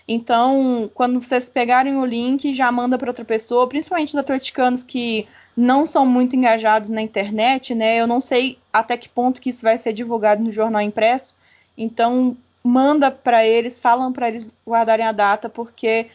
Então, 0.08 0.90
quando 0.94 1.22
vocês 1.22 1.50
pegarem 1.50 1.98
o 1.98 2.06
link, 2.06 2.52
já 2.54 2.72
manda 2.72 2.98
para 2.98 3.10
outra 3.10 3.26
pessoa, 3.26 3.68
principalmente 3.68 4.10
os 4.10 4.16
atleticanos 4.16 4.84
que 4.84 5.28
não 5.56 5.86
são 5.86 6.06
muito 6.06 6.36
engajados 6.36 6.90
na 6.90 7.02
internet, 7.02 7.76
né? 7.76 7.98
Eu 7.98 8.08
não 8.08 8.20
sei 8.20 8.58
até 8.72 8.98
que 8.98 9.10
ponto 9.10 9.42
que 9.42 9.50
isso 9.50 9.62
vai 9.62 9.78
ser 9.78 9.94
divulgado 9.94 10.42
no 10.42 10.52
jornal 10.52 10.82
impresso. 10.82 11.36
Então, 11.78 12.36
manda 12.64 13.10
para 13.10 13.46
eles, 13.46 13.80
falam 13.80 14.12
para 14.12 14.28
eles 14.30 14.52
guardarem 14.68 15.06
a 15.06 15.12
data, 15.12 15.50
porque 15.50 16.08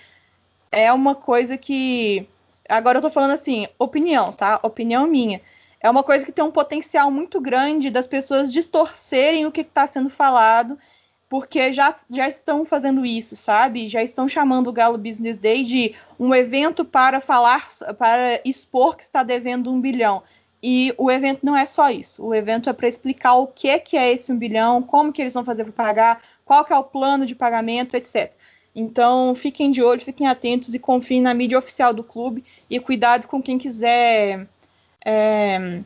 é 0.71 0.93
uma 0.93 1.15
coisa 1.15 1.57
que. 1.57 2.27
Agora 2.69 2.99
eu 2.99 3.03
tô 3.03 3.11
falando 3.11 3.33
assim, 3.33 3.67
opinião, 3.79 4.33
tá? 4.33 4.59
Opinião 4.63 5.07
minha. 5.07 5.41
É 5.81 5.91
uma 5.91 6.03
coisa 6.03 6.25
que 6.25 6.33
tem 6.33 6.45
um 6.45 6.51
potencial 6.51 7.11
muito 7.11 7.41
grande 7.41 7.91
das 7.91 8.07
pessoas 8.07 8.51
distorcerem 8.51 9.45
o 9.45 9.53
que 9.53 9.61
está 9.61 9.87
sendo 9.87 10.09
falado, 10.09 10.79
porque 11.29 11.73
já, 11.73 11.95
já 12.09 12.27
estão 12.27 12.65
fazendo 12.65 13.05
isso, 13.05 13.37
sabe? 13.37 13.87
Já 13.87 14.03
estão 14.03 14.27
chamando 14.27 14.69
o 14.69 14.73
Galo 14.73 14.97
Business 14.97 15.37
Day 15.37 15.63
de 15.63 15.95
um 16.19 16.35
evento 16.35 16.87
para 16.87 17.21
falar, 17.21 17.69
para 17.99 18.41
expor 18.47 18.97
que 18.97 19.03
está 19.03 19.23
devendo 19.23 19.71
um 19.71 19.79
bilhão. 19.79 20.23
E 20.63 20.95
o 20.97 21.11
evento 21.11 21.45
não 21.45 21.55
é 21.55 21.67
só 21.67 21.91
isso. 21.91 22.25
O 22.25 22.35
evento 22.35 22.71
é 22.71 22.73
para 22.73 22.89
explicar 22.89 23.35
o 23.35 23.47
que, 23.47 23.79
que 23.81 23.99
é 23.99 24.11
esse 24.11 24.33
um 24.33 24.39
bilhão, 24.39 24.83
como 24.83 25.13
que 25.13 25.21
eles 25.21 25.35
vão 25.35 25.45
fazer 25.45 25.65
para 25.65 25.73
pagar, 25.75 26.23
qual 26.45 26.65
que 26.65 26.73
é 26.73 26.77
o 26.77 26.85
plano 26.85 27.27
de 27.27 27.35
pagamento, 27.35 27.97
etc. 27.97 28.33
Então, 28.75 29.35
fiquem 29.35 29.71
de 29.71 29.83
olho, 29.83 30.01
fiquem 30.01 30.27
atentos 30.27 30.75
e 30.75 30.79
confiem 30.79 31.21
na 31.21 31.33
mídia 31.33 31.59
oficial 31.59 31.95
do 31.95 32.03
clube 32.03 32.45
e 32.69 32.81
cuidado 32.81 33.29
com 33.29 33.41
quem 33.41 33.57
quiser 33.57 34.49
é, 35.05 35.81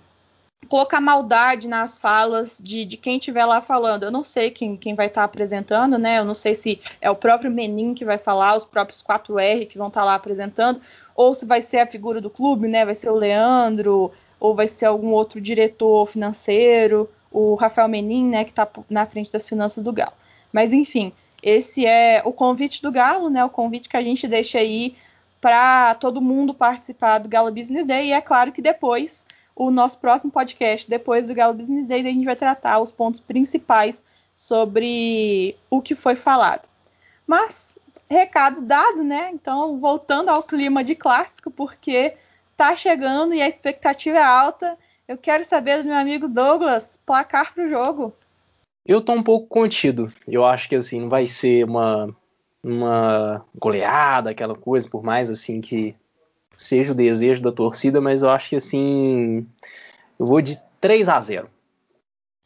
colocar 0.68 1.00
maldade 1.00 1.68
nas 1.68 1.98
falas 1.98 2.58
de, 2.62 2.86
de 2.86 2.96
quem 2.96 3.18
estiver 3.18 3.44
lá 3.44 3.60
falando. 3.60 4.04
Eu 4.04 4.10
não 4.10 4.24
sei 4.24 4.50
quem, 4.50 4.76
quem 4.76 4.94
vai 4.94 5.06
estar 5.06 5.20
tá 5.20 5.24
apresentando, 5.24 5.98
né? 5.98 6.18
Eu 6.18 6.24
não 6.24 6.34
sei 6.34 6.54
se 6.54 6.80
é 7.00 7.10
o 7.10 7.16
próprio 7.16 7.50
Menin 7.50 7.92
que 7.92 8.04
vai 8.04 8.16
falar, 8.16 8.56
os 8.56 8.64
próprios 8.64 9.02
4R 9.02 9.66
que 9.66 9.76
vão 9.76 9.88
estar 9.88 10.00
tá 10.00 10.06
lá 10.06 10.14
apresentando, 10.14 10.80
ou 11.14 11.34
se 11.34 11.44
vai 11.44 11.60
ser 11.60 11.80
a 11.80 11.86
figura 11.86 12.20
do 12.20 12.30
clube, 12.30 12.68
né? 12.68 12.86
Vai 12.86 12.94
ser 12.94 13.10
o 13.10 13.16
Leandro, 13.16 14.12
ou 14.40 14.54
vai 14.54 14.68
ser 14.68 14.86
algum 14.86 15.10
outro 15.10 15.40
diretor 15.40 16.06
financeiro, 16.06 17.08
o 17.30 17.54
Rafael 17.54 17.88
Menin, 17.88 18.28
né, 18.28 18.44
que 18.44 18.50
está 18.50 18.68
na 18.88 19.04
frente 19.04 19.30
das 19.30 19.48
finanças 19.48 19.84
do 19.84 19.92
Galo. 19.92 20.12
Mas 20.52 20.72
enfim, 20.72 21.12
esse 21.42 21.86
é 21.86 22.22
o 22.24 22.32
convite 22.32 22.82
do 22.82 22.90
Galo, 22.90 23.30
né, 23.30 23.44
o 23.44 23.50
convite 23.50 23.88
que 23.88 23.96
a 23.96 24.02
gente 24.02 24.26
deixa 24.26 24.58
aí 24.58 24.96
para 25.40 25.94
todo 25.94 26.20
mundo 26.20 26.52
participar 26.52 27.18
do 27.18 27.28
Galo 27.28 27.52
Business 27.52 27.86
Day. 27.86 28.08
E 28.08 28.12
é 28.12 28.20
claro 28.20 28.52
que 28.52 28.60
depois, 28.60 29.24
o 29.54 29.70
nosso 29.70 29.98
próximo 29.98 30.32
podcast, 30.32 30.88
depois 30.88 31.26
do 31.26 31.34
Galo 31.34 31.54
Business 31.54 31.86
Day, 31.86 32.00
a 32.00 32.04
gente 32.04 32.24
vai 32.24 32.36
tratar 32.36 32.80
os 32.80 32.90
pontos 32.90 33.20
principais 33.20 34.02
sobre 34.34 35.56
o 35.70 35.80
que 35.80 35.94
foi 35.94 36.16
falado. 36.16 36.62
Mas 37.26 37.78
recados 38.08 38.62
dados, 38.62 39.04
né? 39.04 39.30
Então, 39.32 39.78
voltando 39.78 40.30
ao 40.30 40.42
clima 40.42 40.82
de 40.82 40.94
clássico, 40.94 41.50
porque 41.50 42.14
tá 42.56 42.74
chegando 42.74 43.34
e 43.34 43.42
a 43.42 43.48
expectativa 43.48 44.18
é 44.18 44.22
alta. 44.22 44.78
Eu 45.06 45.16
quero 45.16 45.44
saber 45.44 45.82
do 45.82 45.88
meu 45.88 45.96
amigo 45.96 46.28
Douglas, 46.28 46.98
placar 47.04 47.52
pro 47.52 47.68
jogo. 47.68 48.14
Eu 48.88 49.02
tô 49.02 49.12
um 49.12 49.22
pouco 49.22 49.46
contido. 49.46 50.10
Eu 50.26 50.46
acho 50.46 50.66
que 50.66 50.74
assim, 50.74 51.02
não 51.02 51.10
vai 51.10 51.26
ser 51.26 51.64
uma 51.64 52.08
uma 52.64 53.44
goleada, 53.56 54.30
aquela 54.30 54.54
coisa, 54.54 54.88
por 54.88 55.02
mais 55.02 55.30
assim 55.30 55.60
que 55.60 55.94
seja 56.56 56.92
o 56.92 56.96
desejo 56.96 57.42
da 57.42 57.52
torcida, 57.52 58.00
mas 58.00 58.22
eu 58.22 58.30
acho 58.30 58.48
que 58.48 58.56
assim, 58.56 59.46
eu 60.18 60.26
vou 60.26 60.40
de 60.40 60.60
3 60.80 61.08
a 61.08 61.20
0. 61.20 61.48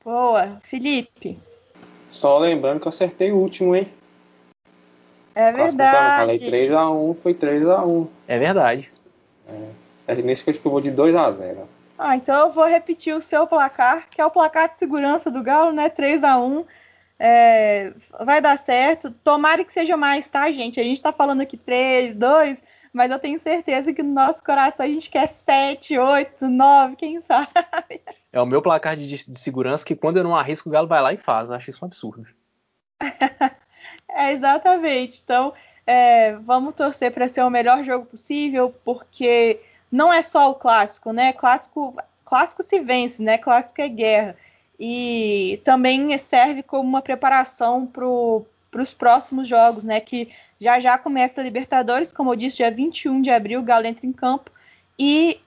Boa, 0.05 0.61
Felipe. 0.64 1.38
Só 2.11 2.38
lembrando 2.38 2.81
que 2.81 2.87
eu 2.87 2.90
acertei 2.90 3.33
o 3.33 3.38
último, 3.38 3.74
hein? 3.74 3.88
É 5.35 5.50
verdade. 5.50 6.20
Falei 6.20 6.38
3x1, 6.38 7.16
foi 7.16 7.35
3x1. 7.35 8.09
É 8.28 8.38
verdade. 8.38 8.92
É, 10.09 10.14
nesse 10.16 10.44
que 10.44 10.66
eu 10.66 10.70
vou 10.70 10.81
de 10.81 10.92
2x0. 10.92 11.64
Ah, 12.04 12.16
então 12.16 12.34
eu 12.34 12.50
vou 12.50 12.66
repetir 12.66 13.14
o 13.14 13.20
seu 13.20 13.46
placar, 13.46 14.08
que 14.10 14.20
é 14.20 14.26
o 14.26 14.30
placar 14.30 14.68
de 14.68 14.76
segurança 14.76 15.30
do 15.30 15.40
Galo, 15.40 15.70
né? 15.70 15.88
3x1. 15.88 16.66
É, 17.16 17.92
vai 18.24 18.40
dar 18.40 18.58
certo. 18.58 19.12
Tomara 19.22 19.64
que 19.64 19.72
seja 19.72 19.96
mais, 19.96 20.26
tá, 20.26 20.50
gente? 20.50 20.80
A 20.80 20.82
gente 20.82 21.00
tá 21.00 21.12
falando 21.12 21.42
aqui 21.42 21.56
3, 21.56 22.16
2, 22.16 22.58
mas 22.92 23.12
eu 23.12 23.20
tenho 23.20 23.38
certeza 23.38 23.92
que 23.92 24.02
no 24.02 24.12
nosso 24.12 24.42
coração 24.42 24.84
a 24.84 24.88
gente 24.88 25.08
quer 25.08 25.28
7, 25.28 25.96
8, 25.96 26.48
9, 26.48 26.96
quem 26.96 27.20
sabe. 27.22 27.48
É 28.34 28.40
o 28.40 28.46
meu 28.46 28.62
placar 28.62 28.96
de, 28.96 29.06
de 29.06 29.38
segurança 29.38 29.84
que 29.84 29.94
quando 29.94 30.16
eu 30.16 30.24
não 30.24 30.34
arrisco, 30.34 30.66
o 30.68 30.72
Galo 30.72 30.88
vai 30.88 31.02
lá 31.02 31.12
e 31.12 31.18
faz. 31.18 31.50
Eu 31.50 31.56
acho 31.56 31.68
isso 31.68 31.84
um 31.84 31.86
absurdo. 31.86 32.26
é, 34.08 34.32
exatamente. 34.32 35.20
Então, 35.22 35.52
é, 35.86 36.32
vamos 36.36 36.74
torcer 36.74 37.12
para 37.12 37.28
ser 37.28 37.42
o 37.42 37.50
melhor 37.50 37.84
jogo 37.84 38.06
possível, 38.06 38.74
porque 38.84 39.60
não 39.92 40.11
é 40.11 40.22
só 40.22 40.50
o 40.50 40.55
clássico, 40.55 41.12
né? 41.12 41.35
Clássico, 41.35 41.94
clássico 42.24 42.62
se 42.62 42.81
vence, 42.81 43.22
né? 43.22 43.37
Clássico 43.37 43.83
é 43.83 43.88
guerra. 43.88 44.37
E 44.81 45.61
também 45.64 46.16
serve 46.16 46.62
como 46.62 46.88
uma 46.88 47.02
preparação 47.02 47.87
para 47.87 48.07
os 48.81 48.94
próximos 48.94 49.46
jogos, 49.46 49.85
né? 49.85 50.00
Que 50.00 50.31
já 50.59 50.81
já 50.81 50.96
começa 50.96 51.40
a 51.40 51.44
Libertadores, 51.44 52.11
como 52.11 52.33
eu 52.33 52.37
disse, 52.37 52.57
dia 52.57 52.70
21 52.70 53.20
de 53.20 53.31
abril, 53.31 53.61
o 53.61 53.62
Galo 53.62 53.87
entra 53.87 54.07
em 54.07 54.12
campo. 54.12 54.50
E 54.98 55.38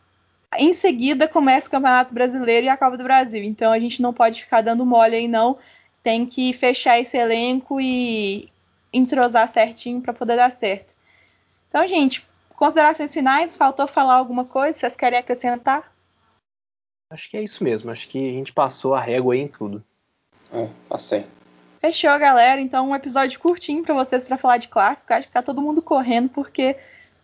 em 0.58 0.74
seguida 0.74 1.28
começa 1.28 1.68
o 1.68 1.72
Campeonato 1.72 2.14
Brasileiro 2.14 2.68
e 2.68 2.70
a 2.70 2.78
Copa 2.78 2.98
do 2.98 3.04
Brasil. 3.04 3.44
Então 3.44 3.72
a 3.72 3.80
gente 3.80 4.02
não 4.02 4.14
pode 4.14 4.44
ficar 4.44 4.62
dando 4.62 4.86
mole 4.86 5.16
aí, 5.16 5.28
não. 5.28 5.58
Tem 6.04 6.24
que 6.24 6.54
fechar 6.54 7.00
esse 7.00 7.18
elenco 7.18 7.82
e 7.82 8.48
entrosar 8.94 9.50
certinho 9.50 10.02
para 10.02 10.14
poder 10.14 10.36
dar 10.36 10.52
certo. 10.52 10.94
Então, 11.68 11.86
gente, 11.88 12.24
considerações 12.56 13.14
finais? 13.14 13.56
Faltou 13.56 13.88
falar 13.88 14.16
alguma 14.16 14.46
coisa? 14.46 14.78
Vocês 14.78 14.96
querem 14.96 15.20
acrescentar? 15.20 15.92
Acho 17.10 17.30
que 17.30 17.38
é 17.38 17.44
isso 17.44 17.64
mesmo. 17.64 17.92
Acho 17.92 18.08
que 18.10 18.18
a 18.18 18.32
gente 18.32 18.52
passou 18.52 18.94
a 18.94 19.00
régua 19.00 19.34
aí 19.34 19.40
em 19.42 19.48
tudo. 19.48 19.84
É, 20.52 20.68
tá 20.90 20.98
certo. 20.98 21.30
Fechou, 21.80 22.18
galera. 22.18 22.60
Então, 22.60 22.90
um 22.90 22.96
episódio 22.96 23.40
curtinho 23.40 23.84
para 23.84 23.94
vocês 23.94 24.24
para 24.24 24.38
falar 24.38 24.58
de 24.58 24.68
clássico. 24.68 25.14
Acho 25.14 25.28
que 25.28 25.34
tá 25.34 25.42
todo 25.42 25.62
mundo 25.62 25.82
correndo, 25.82 26.30
porque, 26.30 26.76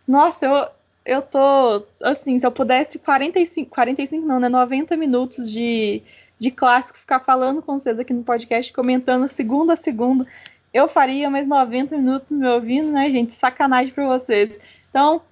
nossa, 0.06 0.46
eu, 0.46 0.68
eu 1.04 1.22
tô, 1.22 1.84
assim, 2.00 2.38
se 2.38 2.46
eu 2.46 2.52
pudesse 2.52 2.98
45, 2.98 3.70
45 3.70 4.26
não, 4.26 4.38
né, 4.38 4.48
90 4.48 4.96
minutos 4.96 5.50
de, 5.50 6.00
de 6.38 6.50
clássico, 6.50 6.98
ficar 6.98 7.20
falando 7.20 7.60
com 7.60 7.78
vocês 7.78 7.98
aqui 7.98 8.12
no 8.12 8.22
podcast, 8.22 8.72
comentando 8.72 9.26
segundo 9.28 9.72
a 9.72 9.76
segundo, 9.76 10.26
eu 10.72 10.88
faria 10.88 11.28
mais 11.28 11.46
90 11.46 11.96
minutos 11.96 12.30
me 12.30 12.46
ouvindo, 12.46 12.92
né, 12.92 13.10
gente? 13.10 13.34
Sacanagem 13.34 13.92
para 13.92 14.06
vocês. 14.06 14.58
Então, 14.92 15.22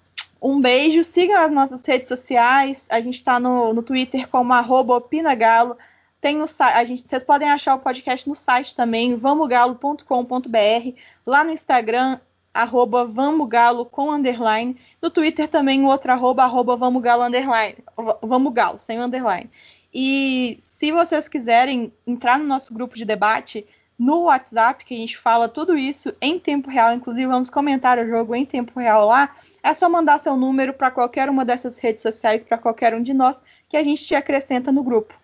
um 0.40 0.58
beijo, 0.58 1.04
sigam 1.04 1.36
as 1.36 1.52
nossas 1.52 1.84
redes 1.84 2.08
sociais, 2.08 2.86
a 2.88 2.98
gente 2.98 3.16
está 3.16 3.38
no, 3.38 3.74
no 3.74 3.82
Twitter 3.82 4.26
como 4.26 4.54
opinagalo, 4.94 5.76
tem 6.18 6.38
no 6.38 6.46
a 6.58 6.82
gente, 6.82 7.06
vocês 7.06 7.22
podem 7.22 7.50
achar 7.50 7.74
o 7.74 7.78
podcast 7.78 8.26
no 8.26 8.34
site 8.34 8.74
também, 8.74 9.16
vamogalo.com.br, 9.16 10.98
lá 11.26 11.44
no 11.44 11.50
Instagram, 11.50 12.18
arroba 12.54 13.04
vamogalo 13.04 13.84
com 13.84 14.10
underline, 14.10 14.78
no 15.00 15.10
Twitter 15.10 15.46
também 15.46 15.84
o 15.84 15.88
outro 15.88 16.10
arroba, 16.10 16.44
arroba 16.44 16.74
vamogalo 16.74 17.22
underline, 17.22 17.76
vamogalo, 18.22 18.78
sem 18.78 18.98
underline. 18.98 19.50
E 19.92 20.58
se 20.62 20.90
vocês 20.90 21.28
quiserem 21.28 21.92
entrar 22.06 22.38
no 22.38 22.46
nosso 22.46 22.72
grupo 22.72 22.96
de 22.96 23.04
debate, 23.04 23.66
no 24.00 24.22
WhatsApp, 24.22 24.86
que 24.86 24.94
a 24.94 24.96
gente 24.96 25.18
fala 25.18 25.46
tudo 25.46 25.76
isso 25.76 26.14
em 26.22 26.38
tempo 26.38 26.70
real, 26.70 26.94
inclusive 26.94 27.26
vamos 27.26 27.50
comentar 27.50 27.98
o 27.98 28.08
jogo 28.08 28.34
em 28.34 28.46
tempo 28.46 28.80
real 28.80 29.06
lá, 29.06 29.36
é 29.62 29.74
só 29.74 29.88
mandar 29.88 30.18
seu 30.18 30.36
número 30.36 30.72
para 30.72 30.90
qualquer 30.90 31.28
uma 31.28 31.44
dessas 31.44 31.78
redes 31.78 32.02
sociais, 32.02 32.44
para 32.44 32.58
qualquer 32.58 32.94
um 32.94 33.02
de 33.02 33.12
nós, 33.12 33.40
que 33.68 33.76
a 33.76 33.82
gente 33.82 34.04
te 34.04 34.14
acrescenta 34.14 34.72
no 34.72 34.82
grupo. 34.82 35.14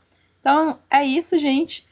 Então 0.40 0.78
é 0.90 1.04
isso, 1.04 1.38
gente. 1.38 1.86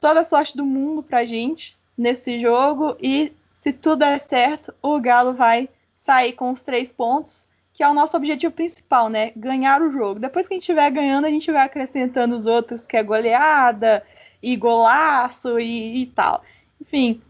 Toda 0.00 0.20
a 0.20 0.24
sorte 0.24 0.56
do 0.56 0.64
mundo 0.64 1.02
pra 1.02 1.24
gente 1.24 1.76
nesse 1.96 2.38
jogo 2.38 2.96
e 3.02 3.32
se 3.60 3.72
tudo 3.72 4.00
der 4.00 4.20
certo, 4.20 4.72
o 4.80 5.00
Galo 5.00 5.34
vai 5.34 5.68
sair 5.98 6.32
com 6.32 6.50
os 6.50 6.62
três 6.62 6.92
pontos, 6.92 7.46
que 7.74 7.82
é 7.82 7.88
o 7.88 7.94
nosso 7.94 8.16
objetivo 8.16 8.54
principal, 8.54 9.08
né? 9.08 9.32
Ganhar 9.36 9.82
o 9.82 9.90
jogo. 9.90 10.20
Depois 10.20 10.46
que 10.46 10.54
a 10.54 10.56
gente 10.56 10.62
estiver 10.62 10.90
ganhando, 10.90 11.26
a 11.26 11.30
gente 11.30 11.50
vai 11.50 11.66
acrescentando 11.66 12.36
os 12.36 12.46
outros, 12.46 12.86
que 12.86 12.96
é 12.96 13.02
goleada 13.02 14.04
e 14.42 14.56
golaço 14.56 15.58
e, 15.58 16.02
e 16.02 16.06
tal. 16.06 16.42
Enfim, 16.80 17.20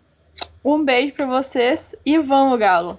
um 0.65 0.85
beijo 0.85 1.15
para 1.15 1.27
vocês 1.27 1.95
e 2.05 2.19
vamos, 2.19 2.59
Galo! 2.59 2.99